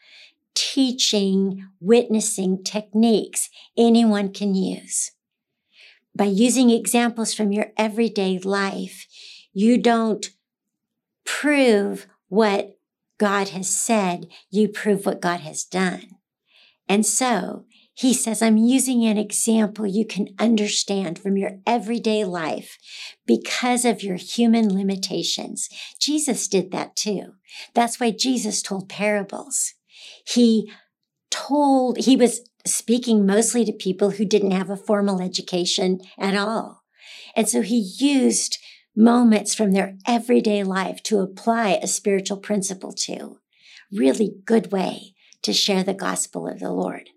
teaching, 0.54 1.66
witnessing 1.80 2.62
techniques 2.62 3.48
anyone 3.76 4.32
can 4.32 4.54
use. 4.54 5.12
By 6.14 6.26
using 6.26 6.70
examples 6.70 7.32
from 7.32 7.52
your 7.52 7.72
everyday 7.76 8.38
life, 8.38 9.06
you 9.52 9.78
don't 9.78 10.28
prove 11.24 12.06
what 12.28 12.78
God 13.20 13.50
has 13.50 13.68
said, 13.68 14.28
you 14.48 14.66
prove 14.66 15.04
what 15.04 15.20
God 15.20 15.40
has 15.40 15.62
done. 15.62 16.06
And 16.88 17.04
so 17.04 17.66
he 17.92 18.14
says, 18.14 18.40
I'm 18.40 18.56
using 18.56 19.04
an 19.04 19.18
example 19.18 19.86
you 19.86 20.06
can 20.06 20.28
understand 20.38 21.18
from 21.18 21.36
your 21.36 21.58
everyday 21.66 22.24
life 22.24 22.78
because 23.26 23.84
of 23.84 24.02
your 24.02 24.16
human 24.16 24.74
limitations. 24.74 25.68
Jesus 26.00 26.48
did 26.48 26.70
that 26.70 26.96
too. 26.96 27.34
That's 27.74 28.00
why 28.00 28.10
Jesus 28.10 28.62
told 28.62 28.88
parables. 28.88 29.74
He 30.26 30.72
told, 31.30 31.98
he 31.98 32.16
was 32.16 32.40
speaking 32.66 33.26
mostly 33.26 33.66
to 33.66 33.72
people 33.72 34.12
who 34.12 34.24
didn't 34.24 34.52
have 34.52 34.70
a 34.70 34.78
formal 34.78 35.20
education 35.20 36.00
at 36.18 36.34
all. 36.34 36.84
And 37.36 37.46
so 37.46 37.60
he 37.60 37.92
used 37.98 38.58
moments 38.96 39.54
from 39.54 39.72
their 39.72 39.96
everyday 40.06 40.62
life 40.62 41.02
to 41.04 41.20
apply 41.20 41.70
a 41.70 41.86
spiritual 41.86 42.36
principle 42.36 42.92
to. 42.92 43.38
Really 43.92 44.34
good 44.44 44.72
way 44.72 45.14
to 45.42 45.52
share 45.52 45.82
the 45.82 45.94
gospel 45.94 46.46
of 46.46 46.60
the 46.60 46.72
Lord. 46.72 47.10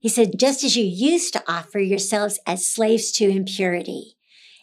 He 0.00 0.08
said, 0.08 0.38
just 0.38 0.64
as 0.64 0.76
you 0.76 0.84
used 0.84 1.32
to 1.34 1.44
offer 1.46 1.78
yourselves 1.78 2.40
as 2.46 2.66
slaves 2.66 3.12
to 3.12 3.28
impurity 3.28 4.16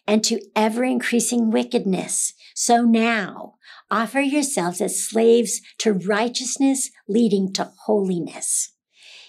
and 0.05 0.23
to 0.25 0.41
ever 0.55 0.83
increasing 0.83 1.51
wickedness, 1.51 2.33
so 2.55 2.81
now 2.81 3.55
offer 3.89 4.19
yourselves 4.19 4.81
as 4.81 5.01
slaves 5.01 5.61
to 5.77 5.93
righteousness 5.93 6.89
leading 7.07 7.53
to 7.53 7.71
holiness. 7.85 8.73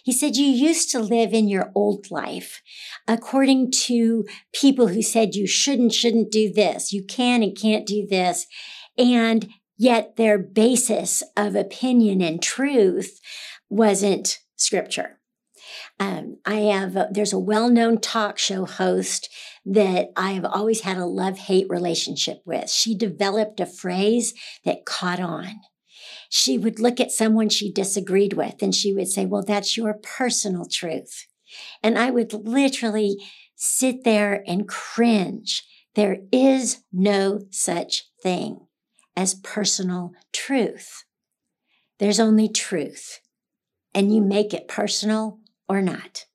He 0.04 0.12
said, 0.12 0.36
You 0.36 0.46
used 0.46 0.90
to 0.90 1.00
live 1.00 1.32
in 1.32 1.48
your 1.48 1.70
old 1.74 2.10
life 2.10 2.62
according 3.06 3.70
to 3.72 4.24
people 4.52 4.88
who 4.88 5.02
said 5.02 5.34
you 5.34 5.46
shouldn't, 5.46 5.92
shouldn't 5.92 6.30
do 6.30 6.52
this, 6.52 6.92
you 6.92 7.04
can 7.04 7.42
and 7.42 7.56
can't 7.56 7.86
do 7.86 8.06
this. 8.06 8.46
And 8.96 9.48
yet 9.76 10.16
their 10.16 10.38
basis 10.38 11.22
of 11.36 11.54
opinion 11.54 12.20
and 12.20 12.42
truth 12.42 13.20
wasn't 13.68 14.38
scripture. 14.56 15.18
Um, 15.98 16.38
I 16.44 16.56
have, 16.56 16.96
a, 16.96 17.08
there's 17.10 17.32
a 17.32 17.38
well 17.38 17.68
known 17.68 18.00
talk 18.00 18.38
show 18.38 18.64
host 18.64 19.28
that 19.64 20.10
I 20.16 20.32
have 20.32 20.44
always 20.44 20.80
had 20.80 20.96
a 20.96 21.06
love 21.06 21.38
hate 21.38 21.66
relationship 21.68 22.42
with. 22.44 22.70
She 22.70 22.94
developed 22.94 23.60
a 23.60 23.66
phrase 23.66 24.34
that 24.64 24.86
caught 24.86 25.20
on. 25.20 25.60
She 26.32 26.56
would 26.56 26.78
look 26.78 27.00
at 27.00 27.10
someone 27.10 27.48
she 27.48 27.72
disagreed 27.72 28.34
with 28.34 28.62
and 28.62 28.72
she 28.72 28.94
would 28.94 29.08
say, 29.08 29.26
Well, 29.26 29.42
that's 29.42 29.76
your 29.76 29.94
personal 29.94 30.64
truth. 30.64 31.26
And 31.82 31.98
I 31.98 32.12
would 32.12 32.32
literally 32.32 33.16
sit 33.56 34.04
there 34.04 34.44
and 34.46 34.68
cringe. 34.68 35.64
There 35.96 36.18
is 36.30 36.84
no 36.92 37.40
such 37.50 38.04
thing 38.22 38.60
as 39.16 39.34
personal 39.34 40.12
truth. 40.32 41.02
There's 41.98 42.20
only 42.20 42.48
truth, 42.48 43.18
and 43.92 44.14
you 44.14 44.22
make 44.22 44.54
it 44.54 44.68
personal 44.68 45.40
or 45.68 45.82
not. 45.82 46.26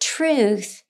Truth 0.00 0.84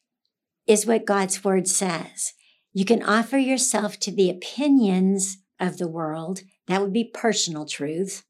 is 0.69 0.87
what 0.87 1.07
God's 1.07 1.43
word 1.43 1.67
says. 1.67 2.35
You 2.73 2.85
can 2.85 3.03
offer 3.03 3.37
yourself 3.37 3.99
to 3.99 4.13
the 4.13 4.31
opinions 4.31 5.39
of 5.59 5.79
the 5.79 5.89
world. 5.89 6.43
That 6.69 6.81
would 6.81 6.93
be 6.93 7.11
personal 7.13 7.67
truth. 7.67 8.25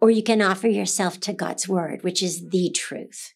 Or 0.00 0.10
you 0.10 0.22
can 0.22 0.42
offer 0.42 0.68
yourself 0.68 1.20
to 1.20 1.32
God's 1.32 1.68
word, 1.68 2.02
which 2.02 2.22
is 2.22 2.48
the 2.50 2.70
truth. 2.70 3.32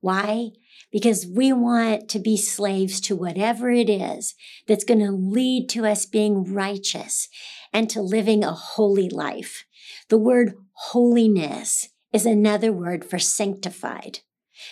Why? 0.00 0.50
Because 0.90 1.26
we 1.26 1.52
want 1.52 2.08
to 2.10 2.18
be 2.18 2.36
slaves 2.36 3.00
to 3.02 3.16
whatever 3.16 3.70
it 3.70 3.90
is 3.90 4.34
that's 4.66 4.84
going 4.84 5.00
to 5.00 5.10
lead 5.10 5.68
to 5.70 5.86
us 5.86 6.06
being 6.06 6.52
righteous 6.52 7.28
and 7.72 7.90
to 7.90 8.00
living 8.00 8.44
a 8.44 8.52
holy 8.52 9.08
life. 9.08 9.64
The 10.08 10.18
word 10.18 10.54
holiness 10.72 11.88
is 12.12 12.24
another 12.24 12.72
word 12.72 13.04
for 13.04 13.18
sanctified. 13.18 14.20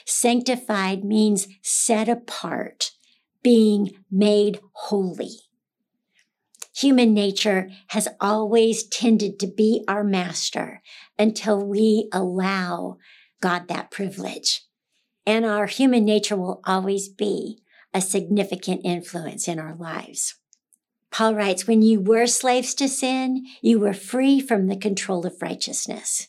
Sanctified 0.05 1.05
means 1.05 1.49
set 1.63 2.09
apart, 2.09 2.93
being 3.43 3.91
made 4.11 4.61
holy. 4.73 5.46
Human 6.79 7.15
nature 7.15 7.71
has 7.89 8.07
always 8.21 8.85
tended 8.85 9.39
to 9.39 9.47
be 9.47 9.83
our 9.89 10.05
master 10.05 10.83
until 11.19 11.65
we 11.65 12.09
allow 12.13 12.99
God 13.41 13.69
that 13.69 13.91
privilege. 13.91 14.63
And 15.25 15.47
our 15.47 15.67
human 15.67 16.05
nature 16.05 16.37
will 16.37 16.61
always 16.65 17.09
be 17.09 17.63
a 17.95 18.01
significant 18.03 18.83
influence 18.85 19.49
in 19.49 19.59
our 19.59 19.75
lives. 19.75 20.35
Paul 21.11 21.35
writes, 21.35 21.67
when 21.67 21.81
you 21.81 21.99
were 21.99 22.27
slaves 22.27 22.75
to 22.75 22.89
sin, 22.89 23.47
you 23.63 23.79
were 23.79 23.95
free 23.95 24.39
from 24.39 24.67
the 24.67 24.77
control 24.77 25.25
of 25.25 25.41
righteousness. 25.41 26.29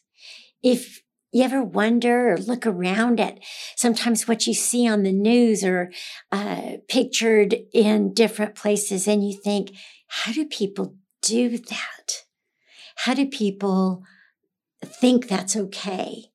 If 0.63 1.01
you 1.31 1.43
ever 1.43 1.63
wonder 1.63 2.33
or 2.33 2.37
look 2.37 2.65
around 2.65 3.19
at 3.19 3.39
sometimes 3.75 4.27
what 4.27 4.47
you 4.47 4.53
see 4.53 4.87
on 4.87 5.03
the 5.03 5.11
news 5.11 5.63
or 5.63 5.91
uh, 6.31 6.77
pictured 6.87 7.55
in 7.73 8.13
different 8.13 8.55
places 8.55 9.07
and 9.07 9.27
you 9.27 9.37
think, 9.37 9.71
how 10.07 10.31
do 10.31 10.45
people 10.45 10.95
do 11.21 11.57
that? 11.57 12.23
How 12.95 13.13
do 13.13 13.27
people 13.27 14.03
think 14.83 15.27
that's 15.27 15.55
okay? 15.55 16.25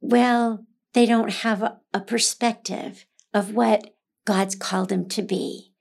Well, 0.00 0.66
they 0.94 1.06
don't 1.06 1.30
have 1.30 1.62
a, 1.62 1.78
a 1.92 2.00
perspective 2.00 3.06
of 3.34 3.54
what 3.54 3.94
God's 4.24 4.54
called 4.54 4.88
them 4.88 5.08
to 5.10 5.22
be. 5.22 5.72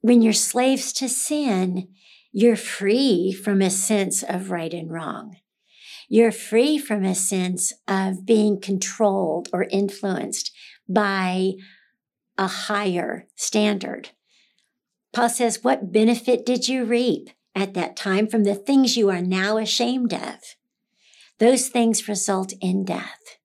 When 0.00 0.22
you're 0.22 0.32
slaves 0.32 0.92
to 0.94 1.08
sin, 1.08 1.88
you're 2.32 2.56
free 2.56 3.32
from 3.32 3.60
a 3.60 3.70
sense 3.70 4.22
of 4.22 4.50
right 4.50 4.72
and 4.72 4.90
wrong. 4.90 5.36
You're 6.12 6.30
free 6.30 6.76
from 6.76 7.06
a 7.06 7.14
sense 7.14 7.72
of 7.88 8.26
being 8.26 8.60
controlled 8.60 9.48
or 9.50 9.62
influenced 9.70 10.52
by 10.86 11.52
a 12.36 12.46
higher 12.46 13.28
standard. 13.34 14.10
Paul 15.14 15.30
says, 15.30 15.64
What 15.64 15.90
benefit 15.90 16.44
did 16.44 16.68
you 16.68 16.84
reap 16.84 17.30
at 17.54 17.72
that 17.72 17.96
time 17.96 18.26
from 18.26 18.44
the 18.44 18.54
things 18.54 18.94
you 18.94 19.08
are 19.08 19.22
now 19.22 19.56
ashamed 19.56 20.12
of? 20.12 20.34
Those 21.38 21.68
things 21.68 22.06
result 22.06 22.52
in 22.60 22.84
death 22.84 23.38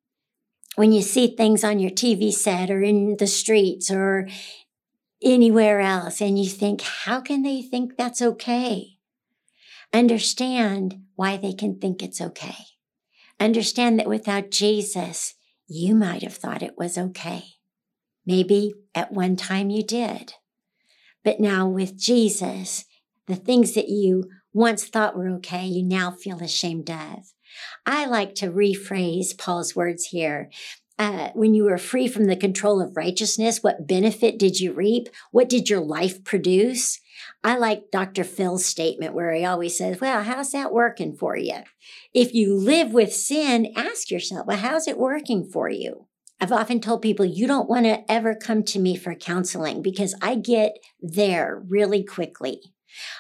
when 0.76 0.92
you 0.92 1.02
see 1.02 1.34
things 1.34 1.64
on 1.64 1.80
your 1.80 1.92
TV 1.92 2.34
set 2.34 2.70
or 2.70 2.82
in 2.82 3.16
the 3.16 3.28
streets 3.28 3.90
or 3.90 4.28
anywhere 5.24 5.80
else 5.80 6.20
and 6.20 6.38
you 6.38 6.50
think, 6.50 6.82
how 6.82 7.22
can 7.22 7.44
they 7.44 7.62
think 7.62 7.96
that's 7.96 8.22
okay? 8.22 8.98
Understand 9.94 11.07
why 11.18 11.36
they 11.36 11.52
can 11.52 11.78
think 11.78 12.02
it's 12.02 12.22
okay. 12.22 12.56
Understand 13.40 14.00
that 14.00 14.08
without 14.08 14.52
Jesus, 14.52 15.34
you 15.68 15.94
might 15.94 16.24
have 16.24 16.36
thought 16.36 16.64
it 16.64 16.78
was 16.78 16.98
okay. 16.98 17.44
Maybe 18.26 18.74
at 18.96 19.12
one 19.12 19.36
time 19.36 19.70
you 19.70 19.84
did. 19.84 20.36
But 21.24 21.40
now 21.40 21.68
with 21.68 21.98
Jesus, 21.98 22.86
the 23.26 23.36
things 23.36 23.74
that 23.74 23.90
you 23.90 24.30
once 24.54 24.88
thought 24.88 25.18
were 25.18 25.30
okay, 25.30 25.66
you 25.66 25.84
now 25.84 26.12
feel 26.12 26.42
ashamed 26.42 26.90
of. 26.90 27.34
I 27.86 28.06
like 28.06 28.36
to 28.36 28.52
rephrase 28.52 29.38
Paul's 29.38 29.76
words 29.76 30.06
here. 30.06 30.50
Uh, 31.00 31.30
when 31.34 31.54
you 31.54 31.64
were 31.64 31.78
free 31.78 32.08
from 32.08 32.26
the 32.26 32.36
control 32.36 32.82
of 32.82 32.96
righteousness, 32.96 33.64
what 33.64 33.88
benefit 33.88 34.38
did 34.38 34.60
you 34.60 34.72
reap? 34.72 35.10
What 35.32 35.50
did 35.50 35.70
your 35.70 35.82
life 35.82 36.24
produce? 36.24 37.00
I 37.44 37.58
like 37.58 37.92
Dr. 37.92 38.24
Phil's 38.24 38.66
statement 38.66 39.14
where 39.14 39.34
he 39.34 39.46
always 39.46 39.78
says, 39.78 40.00
Well, 40.00 40.24
how's 40.24 40.52
that 40.52 40.74
working 40.74 41.16
for 41.16 41.38
you? 41.38 41.58
If 42.14 42.34
you 42.34 42.54
live 42.54 42.92
with 42.92 43.14
sin, 43.14 43.74
ask 43.76 44.12
yourself, 44.12 44.48
Well, 44.48 44.58
how's 44.58 44.88
it 44.88 44.98
working 44.98 45.46
for 45.46 45.70
you? 45.70 46.08
I've 46.40 46.52
often 46.52 46.80
told 46.80 47.02
people, 47.02 47.26
You 47.26 47.48
don't 47.48 47.70
want 47.70 47.86
to 47.86 48.10
ever 48.12 48.36
come 48.36 48.64
to 48.64 48.80
me 48.80 48.96
for 48.96 49.16
counseling 49.16 49.82
because 49.82 50.16
I 50.22 50.36
get 50.36 50.78
there 51.02 51.64
really 51.68 52.04
quickly. 52.04 52.62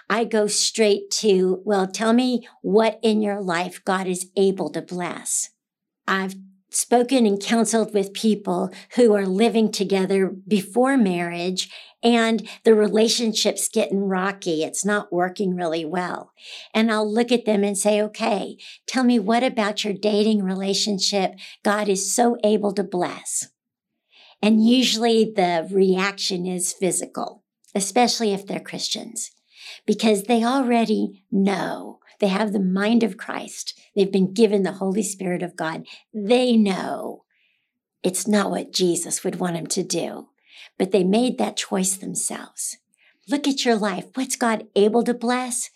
I 0.10 0.23
go 0.23 0.47
straight 0.47 1.12
to, 1.12 1.62
well, 1.65 1.88
tell 1.88 2.13
me 2.13 2.47
what 2.62 2.99
in 3.03 3.21
your 3.21 3.41
life 3.41 3.83
God 3.86 4.07
is 4.07 4.29
able 4.36 4.71
to 4.71 4.81
bless. 4.81 5.49
I've 6.07 6.36
spoken 6.69 7.25
and 7.25 7.41
counseled 7.41 7.93
with 7.93 8.13
people 8.13 8.71
who 8.95 9.13
are 9.13 9.25
living 9.25 9.71
together 9.71 10.27
before 10.47 10.97
marriage 10.97 11.69
and 12.08 12.48
the 12.63 12.74
relationship's 12.74 13.67
getting 13.67 14.06
rocky. 14.06 14.63
It's 14.63 14.86
not 14.86 15.12
working 15.12 15.58
really 15.58 15.84
well. 15.84 16.32
And 16.74 16.89
I'll 16.89 17.12
look 17.12 17.34
at 17.34 17.43
them 17.43 17.65
and 17.65 17.78
say, 17.78 18.02
okay, 18.02 18.56
tell 18.88 19.04
me 19.04 19.20
what 19.20 19.43
about 19.43 19.84
your 19.84 19.93
dating 19.93 20.41
relationship 20.41 21.34
God 21.63 21.89
is 21.89 22.15
so 22.15 22.38
able 22.46 22.74
to 22.76 22.84
bless? 22.84 23.50
And 24.41 24.65
usually 24.65 25.26
the 25.26 25.67
reaction 25.70 26.46
is 26.46 26.72
physical, 26.72 27.43
especially 27.76 28.32
if 28.32 28.48
they're 28.48 28.62
Christians 28.62 29.32
because 29.86 30.24
they 30.24 30.46
already 30.46 31.26
know. 31.30 32.00
They 32.22 32.28
have 32.28 32.54
the 32.54 32.60
mind 32.62 33.04
of 33.04 33.17
Christ. 33.17 33.78
They've 33.98 34.12
been 34.12 34.34
given 34.34 34.63
the 34.63 34.74
Holy 34.74 35.04
Spirit 35.04 35.43
of 35.43 35.58
God. 35.58 35.86
They 36.13 36.56
know 36.56 37.26
it's 38.02 38.28
not 38.28 38.50
what 38.50 38.72
Jesus 38.72 39.26
would 39.26 39.41
want 39.41 39.56
them 39.56 39.67
to 39.67 39.84
do, 39.84 40.30
but 40.78 40.92
they 40.92 41.04
made 41.04 41.38
that 41.38 41.58
choice 41.58 41.96
themselves. 41.96 42.78
Look 43.30 43.48
at 43.48 43.66
your 43.66 43.76
life. 43.76 44.06
What's 44.13 44.36
God 44.36 44.68
able 44.76 45.04
to 45.04 45.13
bless? 45.13 45.70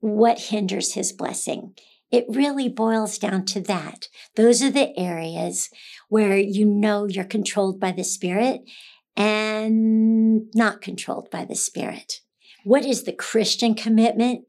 What 0.00 0.38
hinders 0.38 0.94
his 0.94 1.12
blessing? 1.12 1.74
It 2.10 2.24
really 2.28 2.68
boils 2.68 3.18
down 3.18 3.44
to 3.46 3.60
that. 3.62 4.08
Those 4.36 4.62
are 4.62 4.70
the 4.70 4.96
areas 4.98 5.70
where 6.08 6.36
you 6.36 6.64
know 6.64 7.06
you're 7.06 7.24
controlled 7.24 7.80
by 7.80 7.92
the 7.92 8.04
Spirit 8.04 8.62
and 9.16 10.46
not 10.54 10.80
controlled 10.80 11.30
by 11.30 11.44
the 11.44 11.54
Spirit. 11.54 12.20
What 12.64 12.84
is 12.84 13.04
the 13.04 13.12
Christian 13.12 13.74
commitment? 13.74 14.44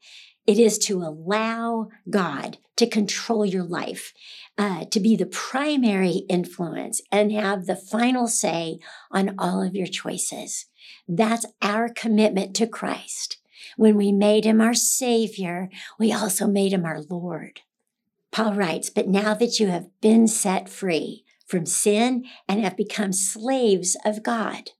It 0.47 0.57
is 0.57 0.77
to 0.79 1.03
allow 1.03 1.89
God 2.09 2.57
to 2.77 2.87
control 2.87 3.45
your 3.45 3.63
life, 3.63 4.13
uh, 4.57 4.85
to 4.85 4.99
be 4.99 5.17
the 5.17 5.25
primary 5.25 6.23
influence 6.29 7.01
and 7.11 7.31
have 7.33 7.65
the 7.65 7.75
final 7.75 8.27
say 8.27 8.79
on 9.11 9.35
all 9.37 9.61
of 9.61 9.75
your 9.75 9.87
choices. 9.87 10.65
That's 11.07 11.45
our 11.61 11.89
commitment 11.89 12.55
to 12.55 12.67
Christ. 12.67 13.37
When 13.75 13.97
we 13.97 14.11
made 14.11 14.45
him 14.45 14.61
our 14.61 14.73
Savior, 14.73 15.69
we 15.99 16.13
also 16.13 16.47
made 16.47 16.71
him 16.71 16.85
our 16.85 17.01
Lord. 17.01 17.61
Paul 18.31 18.53
writes, 18.53 18.89
But 18.89 19.07
now 19.07 19.33
that 19.33 19.59
you 19.59 19.67
have 19.67 19.89
been 19.99 20.27
set 20.27 20.69
free 20.69 21.25
from 21.45 21.65
sin 21.65 22.25
and 22.47 22.63
have 22.63 22.77
become 22.77 23.11
slaves 23.11 23.97
of 24.05 24.23
God, 24.23 24.71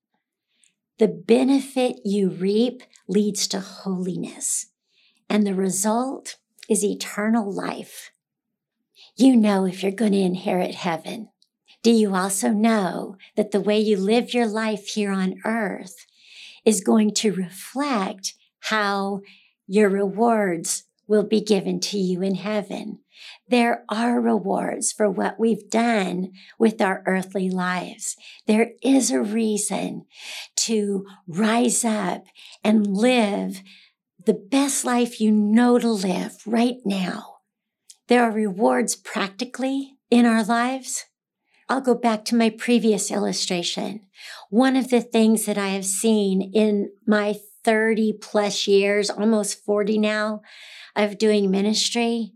the 1.00 1.08
benefit 1.08 2.00
you 2.06 2.30
reap 2.30 2.84
leads 3.08 3.48
to 3.50 3.60
holiness, 3.60 4.68
and 5.30 5.46
the 5.46 5.56
result 5.56 6.38
is 6.70 6.84
eternal 6.84 7.52
life. 7.52 8.12
You 9.16 9.36
know 9.36 9.66
if 9.66 9.82
you're 9.82 9.92
going 9.92 10.12
to 10.12 10.20
inherit 10.20 10.76
heaven. 10.76 11.30
Do 11.84 11.92
you 11.92 12.16
also 12.16 12.50
know 12.50 13.18
that 13.36 13.52
the 13.52 13.62
way 13.62 13.80
you 13.80 13.98
live 13.98 14.34
your 14.34 14.48
life 14.48 14.88
here 14.88 15.12
on 15.12 15.42
earth 15.46 16.06
is 16.66 16.82
going 16.82 17.14
to 17.16 17.34
reflect 17.34 18.34
how 18.60 19.22
your 19.68 19.90
rewards 19.90 20.84
will 21.08 21.24
be 21.24 21.42
given 21.42 21.80
to 21.80 21.98
you 21.98 22.22
in 22.22 22.36
heaven? 22.36 23.00
There 23.48 23.86
are 23.90 24.20
rewards 24.20 24.92
for 24.92 25.10
what 25.10 25.40
we've 25.40 25.70
done 25.70 26.34
with 26.60 26.82
our 26.82 27.02
earthly 27.06 27.50
lives. 27.50 28.16
There 28.46 28.72
is 28.84 29.10
a 29.10 29.22
reason 29.22 30.06
to 30.58 31.06
rise 31.28 31.86
up 31.86 32.26
and 32.64 32.86
live 32.86 33.62
the 34.28 34.34
best 34.34 34.84
life 34.84 35.22
you 35.22 35.32
know 35.32 35.80
to 35.80 35.90
live 35.90 36.36
right 36.46 36.80
now 36.86 37.38
There 38.10 38.24
are 38.24 38.32
rewards 38.32 38.96
practically 38.96 39.96
in 40.10 40.26
our 40.26 40.44
lives. 40.44 41.06
I'll 41.70 41.82
go 41.82 41.96
back 41.96 42.24
to 42.26 42.36
my 42.36 42.50
previous 42.50 43.12
illustration. 43.12 44.02
One 44.50 44.76
of 44.76 44.90
the 44.90 45.02
things 45.02 45.46
that 45.46 45.58
I 45.58 45.70
have 45.70 45.86
seen 45.86 46.42
in 46.54 46.92
my 47.06 47.36
30 47.64 48.14
plus 48.22 48.68
years, 48.68 49.10
almost 49.10 49.64
40 49.66 49.98
now, 49.98 50.42
of 50.96 51.18
doing 51.18 51.52
ministry 51.52 52.34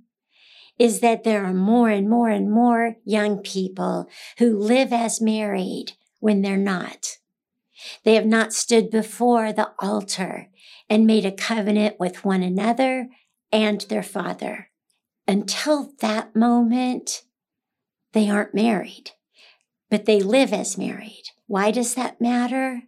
is 0.78 1.00
that 1.00 1.24
there 1.24 1.46
are 1.46 1.54
more 1.54 1.90
and 1.90 2.10
more 2.10 2.30
and 2.30 2.52
more 2.52 2.96
young 3.06 3.40
people 3.40 4.08
who 4.40 4.58
live 4.58 4.92
as 4.92 5.22
married 5.22 5.94
when 6.20 6.42
they're 6.42 6.58
not. 6.58 7.18
They 8.04 8.16
have 8.16 8.26
not 8.26 8.54
stood 8.54 8.90
before 8.90 9.54
the 9.54 9.72
altar 9.80 10.51
and 10.92 11.08
made 11.08 11.26
a 11.26 11.32
covenant 11.32 11.98
with 12.02 12.26
one 12.26 12.44
another 12.44 13.08
and 13.50 13.80
their 13.88 14.04
father. 14.04 14.70
Until 15.26 15.94
that 16.02 16.36
moment, 16.36 17.24
they 18.12 18.30
aren't 18.30 18.54
married, 18.54 19.12
but 19.90 20.04
they 20.04 20.20
live 20.20 20.52
as 20.52 20.78
married. 20.78 21.24
Why 21.48 21.72
does 21.72 21.96
that 21.96 22.20
matter? 22.20 22.82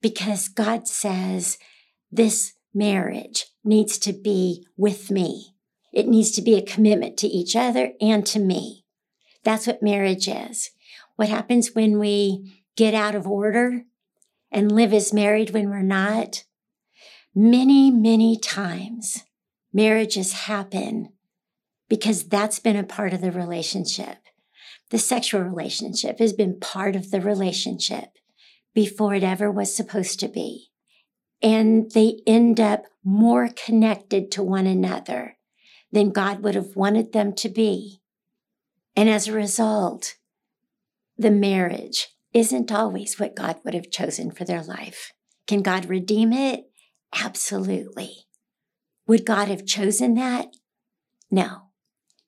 Because 0.00 0.48
God 0.48 0.88
says 0.88 1.56
this 2.10 2.54
marriage 2.74 3.46
needs 3.62 3.96
to 3.98 4.12
be 4.12 4.66
with 4.76 5.12
me. 5.12 5.54
It 5.92 6.08
needs 6.08 6.32
to 6.32 6.42
be 6.42 6.56
a 6.56 6.62
commitment 6.62 7.16
to 7.18 7.28
each 7.28 7.54
other 7.54 7.92
and 8.00 8.26
to 8.26 8.40
me. 8.40 8.84
That's 9.44 9.68
what 9.68 9.84
marriage 9.84 10.26
is. 10.26 10.72
What 11.14 11.28
happens 11.28 11.76
when 11.76 12.00
we 12.00 12.64
get 12.74 12.92
out 12.92 13.14
of 13.14 13.28
order 13.28 13.84
and 14.50 14.72
live 14.72 14.92
as 14.92 15.12
married 15.12 15.50
when 15.50 15.70
we're 15.70 15.82
not? 15.82 16.42
Many, 17.38 17.90
many 17.90 18.38
times 18.38 19.24
marriages 19.70 20.32
happen 20.32 21.12
because 21.86 22.24
that's 22.24 22.58
been 22.58 22.76
a 22.76 22.82
part 22.82 23.12
of 23.12 23.20
the 23.20 23.30
relationship. 23.30 24.16
The 24.88 24.98
sexual 24.98 25.42
relationship 25.42 26.18
has 26.18 26.32
been 26.32 26.58
part 26.58 26.96
of 26.96 27.10
the 27.10 27.20
relationship 27.20 28.16
before 28.74 29.14
it 29.14 29.22
ever 29.22 29.50
was 29.50 29.76
supposed 29.76 30.18
to 30.20 30.28
be. 30.28 30.70
And 31.42 31.90
they 31.90 32.20
end 32.26 32.58
up 32.58 32.84
more 33.04 33.50
connected 33.50 34.30
to 34.30 34.42
one 34.42 34.66
another 34.66 35.36
than 35.92 36.12
God 36.12 36.42
would 36.42 36.54
have 36.54 36.74
wanted 36.74 37.12
them 37.12 37.34
to 37.34 37.50
be. 37.50 38.00
And 38.96 39.10
as 39.10 39.28
a 39.28 39.32
result, 39.32 40.14
the 41.18 41.30
marriage 41.30 42.08
isn't 42.32 42.72
always 42.72 43.20
what 43.20 43.36
God 43.36 43.56
would 43.62 43.74
have 43.74 43.90
chosen 43.90 44.30
for 44.30 44.46
their 44.46 44.62
life. 44.62 45.12
Can 45.46 45.60
God 45.60 45.84
redeem 45.90 46.32
it? 46.32 46.70
Absolutely. 47.14 48.26
Would 49.06 49.24
God 49.24 49.48
have 49.48 49.66
chosen 49.66 50.14
that? 50.14 50.48
No. 51.30 51.62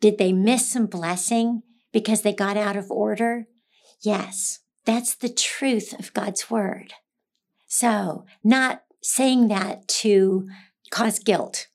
Did 0.01 0.19
they 0.19 0.33
miss 0.33 0.69
some 0.69 0.87
blessing 0.87 1.63
because 1.93 2.23
they 2.23 2.33
got 2.33 2.57
out 2.57 2.77
of 2.77 2.91
order? 2.91 3.47
Yes, 4.03 4.61
that's 4.85 5.15
the 5.15 5.29
truth 5.29 5.99
of 5.99 6.15
God's 6.15 6.51
word. 6.51 6.95
So, 7.67 8.25
not 8.45 8.83
saying 9.03 9.49
that 9.49 9.89
to 9.89 10.49
cause 10.91 11.19
guilt. 11.19 11.67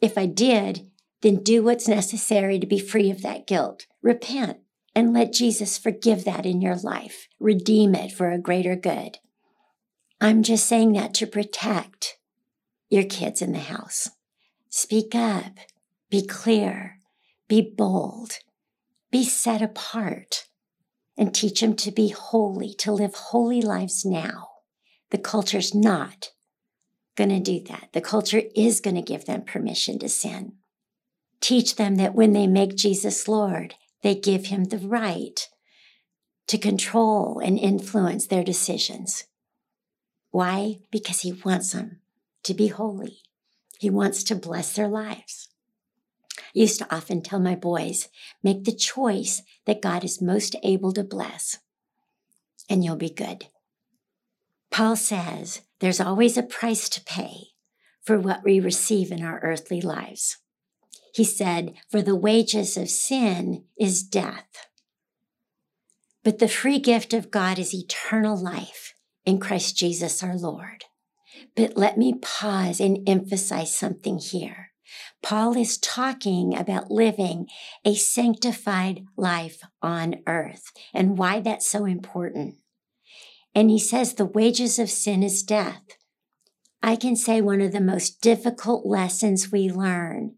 If 0.00 0.18
I 0.18 0.26
did, 0.26 0.90
then 1.22 1.42
do 1.42 1.62
what's 1.62 1.88
necessary 1.88 2.58
to 2.58 2.66
be 2.66 2.78
free 2.78 3.10
of 3.10 3.22
that 3.22 3.46
guilt. 3.46 3.86
Repent 4.02 4.58
and 4.94 5.12
let 5.12 5.32
Jesus 5.32 5.78
forgive 5.78 6.24
that 6.24 6.46
in 6.46 6.60
your 6.60 6.76
life, 6.76 7.28
redeem 7.40 7.94
it 7.94 8.12
for 8.12 8.30
a 8.30 8.38
greater 8.38 8.76
good. 8.76 9.18
I'm 10.20 10.42
just 10.42 10.66
saying 10.66 10.92
that 10.92 11.14
to 11.14 11.26
protect 11.26 12.16
your 12.88 13.04
kids 13.04 13.42
in 13.42 13.52
the 13.52 13.58
house. 13.58 14.10
Speak 14.68 15.14
up, 15.14 15.58
be 16.10 16.24
clear, 16.26 16.98
be 17.48 17.60
bold, 17.60 18.38
be 19.10 19.24
set 19.24 19.62
apart, 19.62 20.46
and 21.16 21.34
teach 21.34 21.60
them 21.60 21.74
to 21.76 21.90
be 21.90 22.08
holy, 22.08 22.74
to 22.74 22.92
live 22.92 23.14
holy 23.14 23.62
lives 23.62 24.04
now. 24.04 24.48
The 25.10 25.18
culture's 25.18 25.74
not 25.74 26.32
going 27.16 27.30
to 27.30 27.40
do 27.40 27.60
that. 27.68 27.88
The 27.92 28.00
culture 28.00 28.42
is 28.54 28.80
going 28.80 28.96
to 28.96 29.02
give 29.02 29.24
them 29.24 29.42
permission 29.42 29.98
to 30.00 30.08
sin. 30.08 30.54
Teach 31.40 31.76
them 31.76 31.96
that 31.96 32.14
when 32.14 32.32
they 32.32 32.46
make 32.46 32.76
Jesus 32.76 33.28
Lord, 33.28 33.74
they 34.02 34.14
give 34.14 34.46
him 34.46 34.64
the 34.64 34.78
right 34.78 35.48
to 36.48 36.58
control 36.58 37.40
and 37.42 37.58
influence 37.58 38.26
their 38.26 38.44
decisions. 38.44 39.24
Why? 40.30 40.80
Because 40.90 41.20
he 41.20 41.32
wants 41.32 41.72
them 41.72 42.00
to 42.46 42.54
be 42.54 42.68
holy. 42.68 43.18
He 43.78 43.90
wants 43.90 44.22
to 44.24 44.34
bless 44.34 44.74
their 44.74 44.88
lives. 44.88 45.48
I 46.38 46.42
used 46.54 46.78
to 46.78 46.94
often 46.94 47.22
tell 47.22 47.40
my 47.40 47.54
boys, 47.54 48.08
make 48.42 48.64
the 48.64 48.72
choice 48.72 49.42
that 49.66 49.82
God 49.82 50.04
is 50.04 50.22
most 50.22 50.56
able 50.62 50.92
to 50.92 51.04
bless, 51.04 51.58
and 52.70 52.84
you'll 52.84 52.96
be 52.96 53.10
good. 53.10 53.46
Paul 54.70 54.96
says 54.96 55.62
there's 55.80 56.00
always 56.00 56.36
a 56.36 56.42
price 56.42 56.88
to 56.90 57.04
pay 57.04 57.48
for 58.02 58.18
what 58.18 58.44
we 58.44 58.60
receive 58.60 59.10
in 59.10 59.22
our 59.22 59.40
earthly 59.42 59.80
lives. 59.80 60.38
He 61.12 61.24
said, 61.24 61.74
For 61.90 62.02
the 62.02 62.16
wages 62.16 62.76
of 62.76 62.88
sin 62.88 63.64
is 63.78 64.02
death. 64.02 64.68
But 66.22 66.38
the 66.38 66.48
free 66.48 66.78
gift 66.78 67.12
of 67.12 67.30
God 67.30 67.58
is 67.58 67.74
eternal 67.74 68.36
life 68.36 68.94
in 69.24 69.40
Christ 69.40 69.76
Jesus 69.76 70.22
our 70.22 70.36
Lord. 70.36 70.85
But 71.56 71.76
let 71.76 71.96
me 71.96 72.14
pause 72.20 72.80
and 72.80 73.08
emphasize 73.08 73.74
something 73.74 74.18
here. 74.18 74.72
Paul 75.22 75.56
is 75.56 75.78
talking 75.78 76.56
about 76.56 76.90
living 76.90 77.46
a 77.84 77.94
sanctified 77.94 79.04
life 79.16 79.62
on 79.82 80.16
earth 80.26 80.70
and 80.94 81.18
why 81.18 81.40
that's 81.40 81.68
so 81.68 81.84
important. 81.86 82.56
And 83.54 83.70
he 83.70 83.78
says 83.78 84.14
the 84.14 84.26
wages 84.26 84.78
of 84.78 84.90
sin 84.90 85.22
is 85.22 85.42
death. 85.42 85.82
I 86.82 86.94
can 86.94 87.16
say 87.16 87.40
one 87.40 87.62
of 87.62 87.72
the 87.72 87.80
most 87.80 88.20
difficult 88.20 88.86
lessons 88.86 89.50
we 89.50 89.70
learn 89.70 90.34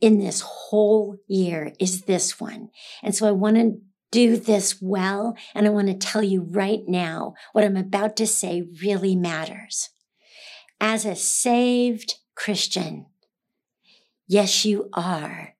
in 0.00 0.18
this 0.18 0.40
whole 0.40 1.18
year 1.26 1.72
is 1.78 2.02
this 2.02 2.40
one. 2.40 2.68
And 3.02 3.14
so 3.14 3.26
I 3.26 3.32
want 3.32 3.56
to 3.56 3.80
do 4.10 4.36
this 4.36 4.80
well. 4.80 5.36
And 5.54 5.66
I 5.66 5.70
want 5.70 5.88
to 5.88 5.94
tell 5.94 6.22
you 6.22 6.42
right 6.42 6.82
now 6.86 7.34
what 7.52 7.64
I'm 7.64 7.76
about 7.76 8.16
to 8.16 8.26
say 8.26 8.62
really 8.80 9.16
matters. 9.16 9.90
As 10.84 11.04
a 11.04 11.14
saved 11.14 12.16
Christian, 12.34 13.06
yes, 14.26 14.64
you 14.64 14.90
are 14.92 15.54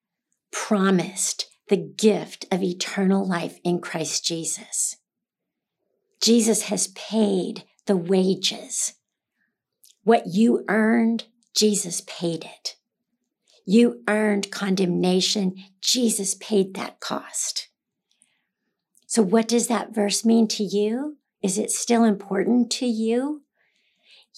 promised 0.51 1.47
the 1.69 1.77
gift 1.77 2.45
of 2.51 2.61
eternal 2.61 3.25
life 3.25 3.61
in 3.63 3.81
Christ 3.81 4.25
Jesus. 4.25 4.97
Jesus 6.21 6.63
has 6.63 6.89
paid 6.89 7.63
the 7.87 7.97
wages. 7.97 8.95
What 10.03 10.27
you 10.27 10.65
earned, 10.69 11.27
Jesus 11.55 12.01
paid 12.01 12.45
it. 12.45 12.75
You 13.65 14.03
earned 14.09 14.51
condemnation. 14.51 15.55
Jesus 15.81 16.35
paid 16.35 16.75
that 16.75 16.99
cost. 16.99 17.69
So, 19.07 19.23
what 19.23 19.47
does 19.47 19.69
that 19.69 19.95
verse 19.95 20.25
mean 20.25 20.49
to 20.49 20.65
you? 20.65 21.19
Is 21.45 21.59
it 21.59 21.71
still 21.71 22.03
important 22.03 22.73
to 22.73 22.87
you? 22.87 23.43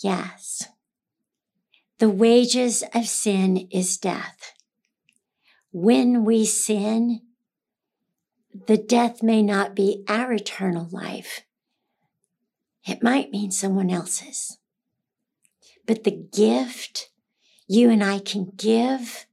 Yes. 0.03 0.69
The 1.99 2.11
wages 2.11 2.83
of 2.93 3.07
sin 3.07 3.69
is 3.71 3.99
death. 3.99 4.53
When 5.71 6.25
we 6.25 6.45
sin, 6.45 7.21
the 8.67 8.77
death 8.77 9.23
may 9.23 9.43
not 9.43 9.77
be 9.77 10.05
our 10.09 10.33
eternal 10.33 10.89
life, 10.91 11.43
it 12.87 13.03
might 13.03 13.31
mean 13.31 13.51
someone 13.51 13.91
else's. 13.91 14.59
But 15.87 16.05
the 16.05 16.11
gift 16.33 17.11
you 17.69 17.91
and 17.91 18.03
I 18.03 18.19
can 18.19 18.53
give, 18.57 19.27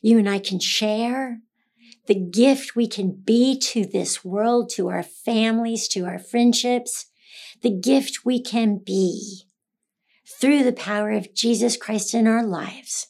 you 0.00 0.18
and 0.18 0.28
I 0.28 0.38
can 0.38 0.60
share, 0.60 1.40
the 2.06 2.14
gift 2.14 2.76
we 2.76 2.86
can 2.86 3.12
be 3.12 3.58
to 3.58 3.84
this 3.84 4.24
world, 4.24 4.70
to 4.70 4.88
our 4.88 5.02
families, 5.02 5.88
to 5.88 6.04
our 6.06 6.18
friendships, 6.18 7.06
the 7.62 7.70
gift 7.70 8.24
we 8.24 8.40
can 8.40 8.78
be 8.78 9.44
through 10.40 10.64
the 10.64 10.72
power 10.72 11.10
of 11.10 11.34
Jesus 11.34 11.76
Christ 11.76 12.14
in 12.14 12.26
our 12.26 12.44
lives 12.44 13.08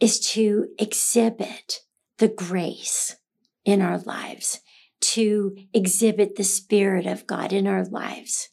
is 0.00 0.18
to 0.32 0.66
exhibit 0.78 1.82
the 2.18 2.28
grace 2.28 3.16
in 3.64 3.80
our 3.80 3.98
lives, 3.98 4.60
to 5.00 5.56
exhibit 5.72 6.34
the 6.34 6.44
Spirit 6.44 7.06
of 7.06 7.26
God 7.28 7.52
in 7.52 7.68
our 7.68 7.84
lives. 7.84 8.48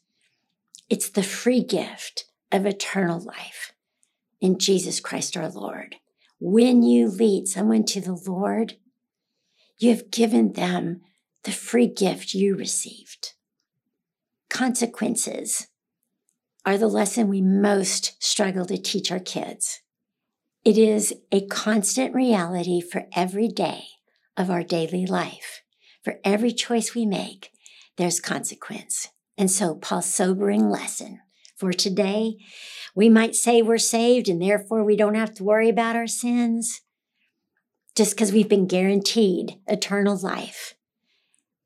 It's 0.88 1.10
the 1.10 1.24
free 1.24 1.64
gift 1.64 2.26
of 2.52 2.64
eternal 2.64 3.18
life 3.20 3.72
in 4.40 4.58
Jesus 4.58 5.00
Christ 5.00 5.36
our 5.36 5.50
Lord. 5.50 5.96
When 6.38 6.82
you 6.82 7.08
lead 7.08 7.48
someone 7.48 7.84
to 7.86 8.00
the 8.00 8.14
Lord, 8.14 8.76
you 9.78 9.90
have 9.90 10.10
given 10.10 10.52
them 10.52 11.00
the 11.42 11.52
free 11.52 11.88
gift 11.88 12.34
you 12.34 12.54
received. 12.54 13.32
Consequences 14.48 15.66
are 16.64 16.76
the 16.76 16.88
lesson 16.88 17.28
we 17.28 17.40
most 17.40 18.22
struggle 18.22 18.66
to 18.66 18.76
teach 18.76 19.10
our 19.10 19.18
kids. 19.18 19.80
It 20.64 20.76
is 20.76 21.14
a 21.32 21.46
constant 21.46 22.14
reality 22.14 22.80
for 22.80 23.06
every 23.14 23.48
day 23.48 23.84
of 24.36 24.50
our 24.50 24.62
daily 24.62 25.06
life. 25.06 25.62
For 26.02 26.18
every 26.24 26.52
choice 26.52 26.94
we 26.94 27.06
make, 27.06 27.50
there's 27.96 28.20
consequence. 28.20 29.08
And 29.38 29.50
so, 29.50 29.74
Paul's 29.74 30.12
sobering 30.12 30.68
lesson 30.68 31.20
for 31.56 31.72
today, 31.72 32.36
we 32.94 33.08
might 33.08 33.34
say 33.34 33.62
we're 33.62 33.78
saved 33.78 34.28
and 34.28 34.40
therefore 34.40 34.84
we 34.84 34.96
don't 34.96 35.14
have 35.14 35.34
to 35.34 35.44
worry 35.44 35.68
about 35.68 35.96
our 35.96 36.06
sins 36.06 36.80
just 37.94 38.14
because 38.14 38.32
we've 38.32 38.48
been 38.48 38.66
guaranteed 38.66 39.58
eternal 39.66 40.16
life. 40.16 40.74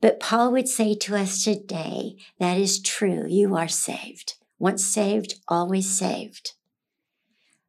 But 0.00 0.20
Paul 0.20 0.52
would 0.52 0.68
say 0.68 0.94
to 0.94 1.16
us 1.16 1.42
today, 1.42 2.16
that 2.38 2.59
is 2.59 2.80
true. 2.80 3.26
You 3.28 3.54
are 3.57 3.68
saved. 3.68 4.35
Once 4.58 4.84
saved, 4.84 5.34
always 5.48 5.90
saved. 5.90 6.52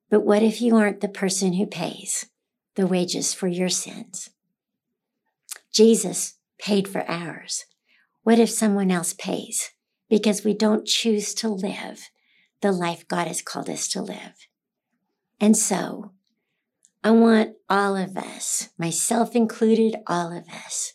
But 0.10 0.26
what 0.26 0.43
if 0.43 0.62
you 0.62 0.76
aren't 0.76 1.02
the 1.02 1.10
person 1.10 1.54
who 1.54 1.65
pays 1.65 2.28
the 2.76 2.88
wages 2.88 3.34
for 3.34 3.48
your 3.48 3.69
sins? 3.69 4.30
Jesus 5.71 6.36
paid 6.58 6.88
for 6.88 7.10
ours. 7.10 7.65
What 8.24 8.39
if 8.39 8.50
someone 8.50 8.91
else 8.91 9.13
pays 9.13 9.71
because 10.10 10.43
we 10.43 10.54
don't 10.54 10.88
choose 10.88 11.34
to 11.36 11.50
live 11.50 12.10
the 12.62 12.71
life 12.71 13.08
God 13.08 13.28
has 13.28 13.41
called 13.41 13.69
us 13.69 13.88
to 13.89 14.02
live? 14.02 14.48
And 15.39 15.58
so 15.58 16.12
I 17.04 17.12
want 17.12 17.56
all 17.69 17.95
of 17.95 18.17
us, 18.17 18.69
myself 18.78 19.36
included, 19.36 19.98
all 20.08 20.36
of 20.36 20.48
us, 20.48 20.93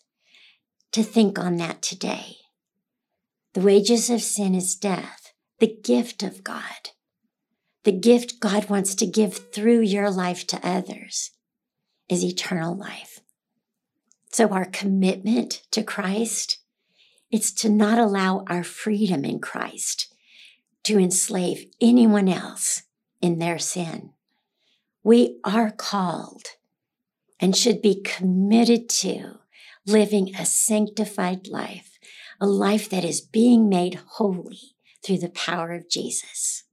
to 0.92 1.03
think 1.03 1.38
on 1.38 1.57
that 1.59 1.83
today. 1.83 2.37
The 3.53 3.61
wages 3.61 4.11
of 4.11 4.22
sin 4.22 4.55
is 4.55 4.74
death, 4.74 5.19
the 5.61 5.79
gift 5.85 6.23
of 6.23 6.42
God, 6.42 6.90
the 7.85 7.92
gift 7.92 8.40
God 8.40 8.70
wants 8.70 8.94
to 8.96 9.07
give 9.07 9.53
through 9.53 9.81
your 9.81 10.11
life 10.11 10.46
to 10.49 10.66
others 10.66 11.33
is 12.09 12.25
eternal 12.25 12.75
life. 12.75 13.20
So 14.33 14.49
our 14.49 14.64
commitment 14.64 15.62
to 15.73 15.83
Christ, 15.83 16.59
it's 17.31 17.53
to 17.53 17.68
not 17.68 17.99
allow 17.99 18.44
our 18.49 18.64
freedom 18.64 19.25
in 19.25 19.38
Christ 19.38 20.14
to 20.85 20.99
enslave 20.99 21.66
anyone 21.81 22.29
else 22.29 22.85
in 23.20 23.38
their 23.38 23.59
sin. 23.59 24.12
We 25.03 25.38
are 25.44 25.70
called 25.70 26.44
and 27.38 27.55
should 27.55 27.83
be 27.83 28.01
committed 28.01 28.88
to 28.88 29.40
living 29.87 30.35
a 30.35 30.46
sanctified 30.46 31.49
life, 31.49 31.99
a 32.40 32.46
life 32.46 32.88
that 32.88 33.05
is 33.05 33.20
being 33.20 33.68
made 33.68 34.01
holy 34.12 34.75
through 35.03 35.19
the 35.19 35.31
power 35.31 35.73
of 35.73 35.89
Jesus. 35.89 36.65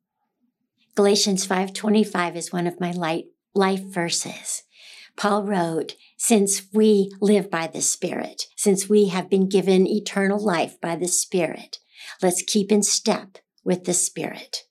Galatians 0.96 1.46
5:25 1.46 2.36
is 2.36 2.52
one 2.52 2.68
of 2.68 2.80
my 2.80 2.92
light, 2.92 3.26
life 3.54 3.84
verses. 3.84 4.64
Paul 5.16 5.44
wrote, 5.44 5.96
since 6.18 6.64
we 6.74 7.12
live 7.20 7.50
by 7.50 7.68
the 7.68 7.82
Spirit, 7.82 8.44
since 8.56 8.88
we 8.88 9.08
have 9.08 9.30
been 9.30 9.50
given 9.50 9.88
eternal 9.88 10.40
life 10.40 10.80
by 10.80 10.96
the 10.96 11.08
Spirit, 11.08 11.80
let's 12.22 12.44
keep 12.44 12.72
in 12.72 12.84
step 12.84 13.40
with 13.64 13.86
the 13.86 13.94
Spirit. 13.94 14.66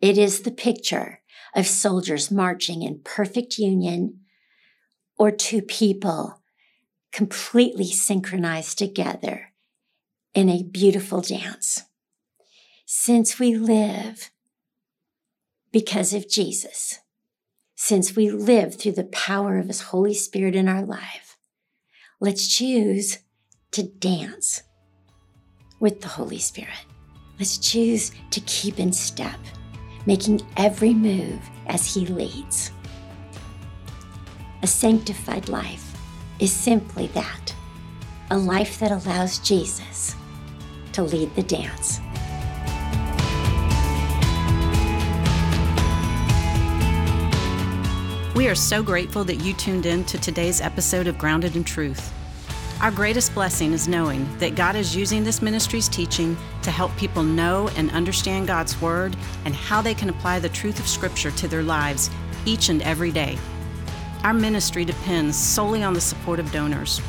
It 0.00 0.18
is 0.18 0.42
the 0.42 0.50
picture 0.50 1.20
of 1.54 1.66
soldiers 1.66 2.30
marching 2.30 2.82
in 2.82 3.00
perfect 3.02 3.58
union 3.58 4.20
or 5.18 5.30
two 5.30 5.62
people 5.62 6.42
completely 7.12 7.90
synchronized 7.90 8.78
together 8.78 9.52
in 10.34 10.48
a 10.48 10.62
beautiful 10.62 11.20
dance. 11.20 11.84
Since 12.90 13.38
we 13.38 13.54
live 13.54 14.30
because 15.72 16.14
of 16.14 16.26
Jesus, 16.26 17.00
since 17.74 18.16
we 18.16 18.30
live 18.30 18.76
through 18.76 18.92
the 18.92 19.04
power 19.04 19.58
of 19.58 19.66
His 19.66 19.82
Holy 19.82 20.14
Spirit 20.14 20.56
in 20.56 20.70
our 20.70 20.80
life, 20.80 21.36
let's 22.18 22.48
choose 22.48 23.18
to 23.72 23.82
dance 23.82 24.62
with 25.80 26.00
the 26.00 26.08
Holy 26.08 26.38
Spirit. 26.38 26.86
Let's 27.38 27.58
choose 27.58 28.10
to 28.30 28.40
keep 28.46 28.78
in 28.80 28.94
step, 28.94 29.38
making 30.06 30.40
every 30.56 30.94
move 30.94 31.42
as 31.66 31.94
He 31.94 32.06
leads. 32.06 32.70
A 34.62 34.66
sanctified 34.66 35.50
life 35.50 35.94
is 36.40 36.54
simply 36.54 37.08
that 37.08 37.54
a 38.30 38.38
life 38.38 38.78
that 38.78 38.92
allows 38.92 39.40
Jesus 39.40 40.16
to 40.94 41.02
lead 41.02 41.34
the 41.34 41.42
dance. 41.42 42.00
We 48.38 48.46
are 48.46 48.54
so 48.54 48.84
grateful 48.84 49.24
that 49.24 49.42
you 49.42 49.52
tuned 49.52 49.84
in 49.84 50.04
to 50.04 50.16
today's 50.16 50.60
episode 50.60 51.08
of 51.08 51.18
Grounded 51.18 51.56
in 51.56 51.64
Truth. 51.64 52.12
Our 52.80 52.92
greatest 52.92 53.34
blessing 53.34 53.72
is 53.72 53.88
knowing 53.88 54.28
that 54.38 54.54
God 54.54 54.76
is 54.76 54.94
using 54.94 55.24
this 55.24 55.42
ministry's 55.42 55.88
teaching 55.88 56.36
to 56.62 56.70
help 56.70 56.96
people 56.96 57.24
know 57.24 57.66
and 57.74 57.90
understand 57.90 58.46
God's 58.46 58.80
Word 58.80 59.16
and 59.44 59.56
how 59.56 59.82
they 59.82 59.92
can 59.92 60.08
apply 60.08 60.38
the 60.38 60.50
truth 60.50 60.78
of 60.78 60.86
Scripture 60.86 61.32
to 61.32 61.48
their 61.48 61.64
lives 61.64 62.10
each 62.46 62.68
and 62.68 62.80
every 62.82 63.10
day. 63.10 63.36
Our 64.22 64.34
ministry 64.34 64.84
depends 64.84 65.36
solely 65.36 65.82
on 65.82 65.92
the 65.92 66.00
support 66.00 66.38
of 66.38 66.52
donors. 66.52 67.00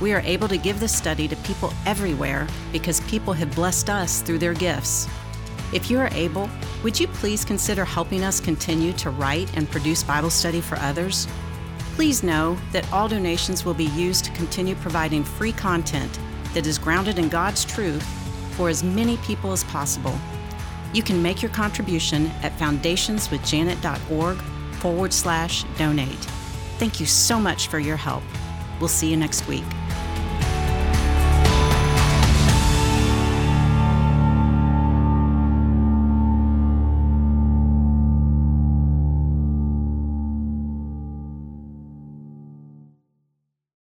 We 0.00 0.12
are 0.12 0.20
able 0.20 0.46
to 0.46 0.56
give 0.56 0.78
this 0.78 0.96
study 0.96 1.26
to 1.26 1.34
people 1.38 1.72
everywhere 1.86 2.46
because 2.70 3.00
people 3.10 3.32
have 3.32 3.52
blessed 3.52 3.90
us 3.90 4.22
through 4.22 4.38
their 4.38 4.54
gifts. 4.54 5.08
If 5.72 5.90
you 5.90 5.98
are 5.98 6.08
able, 6.12 6.48
would 6.82 6.98
you 6.98 7.06
please 7.08 7.44
consider 7.44 7.84
helping 7.84 8.24
us 8.24 8.40
continue 8.40 8.92
to 8.94 9.10
write 9.10 9.54
and 9.56 9.70
produce 9.70 10.02
Bible 10.02 10.30
study 10.30 10.60
for 10.60 10.76
others? 10.78 11.28
Please 11.94 12.22
know 12.22 12.56
that 12.72 12.90
all 12.92 13.08
donations 13.08 13.64
will 13.64 13.74
be 13.74 13.86
used 13.86 14.24
to 14.24 14.30
continue 14.32 14.74
providing 14.76 15.24
free 15.24 15.52
content 15.52 16.18
that 16.54 16.66
is 16.66 16.78
grounded 16.78 17.18
in 17.18 17.28
God's 17.28 17.64
truth 17.64 18.02
for 18.56 18.68
as 18.68 18.82
many 18.82 19.18
people 19.18 19.52
as 19.52 19.64
possible. 19.64 20.16
You 20.94 21.02
can 21.02 21.22
make 21.22 21.42
your 21.42 21.50
contribution 21.50 22.28
at 22.42 22.56
foundationswithjanet.org 22.58 24.38
forward 24.80 25.12
slash 25.12 25.64
donate. 25.76 26.24
Thank 26.78 26.98
you 26.98 27.06
so 27.06 27.38
much 27.38 27.68
for 27.68 27.78
your 27.78 27.96
help. 27.96 28.22
We'll 28.80 28.88
see 28.88 29.10
you 29.10 29.16
next 29.16 29.46
week. 29.48 29.64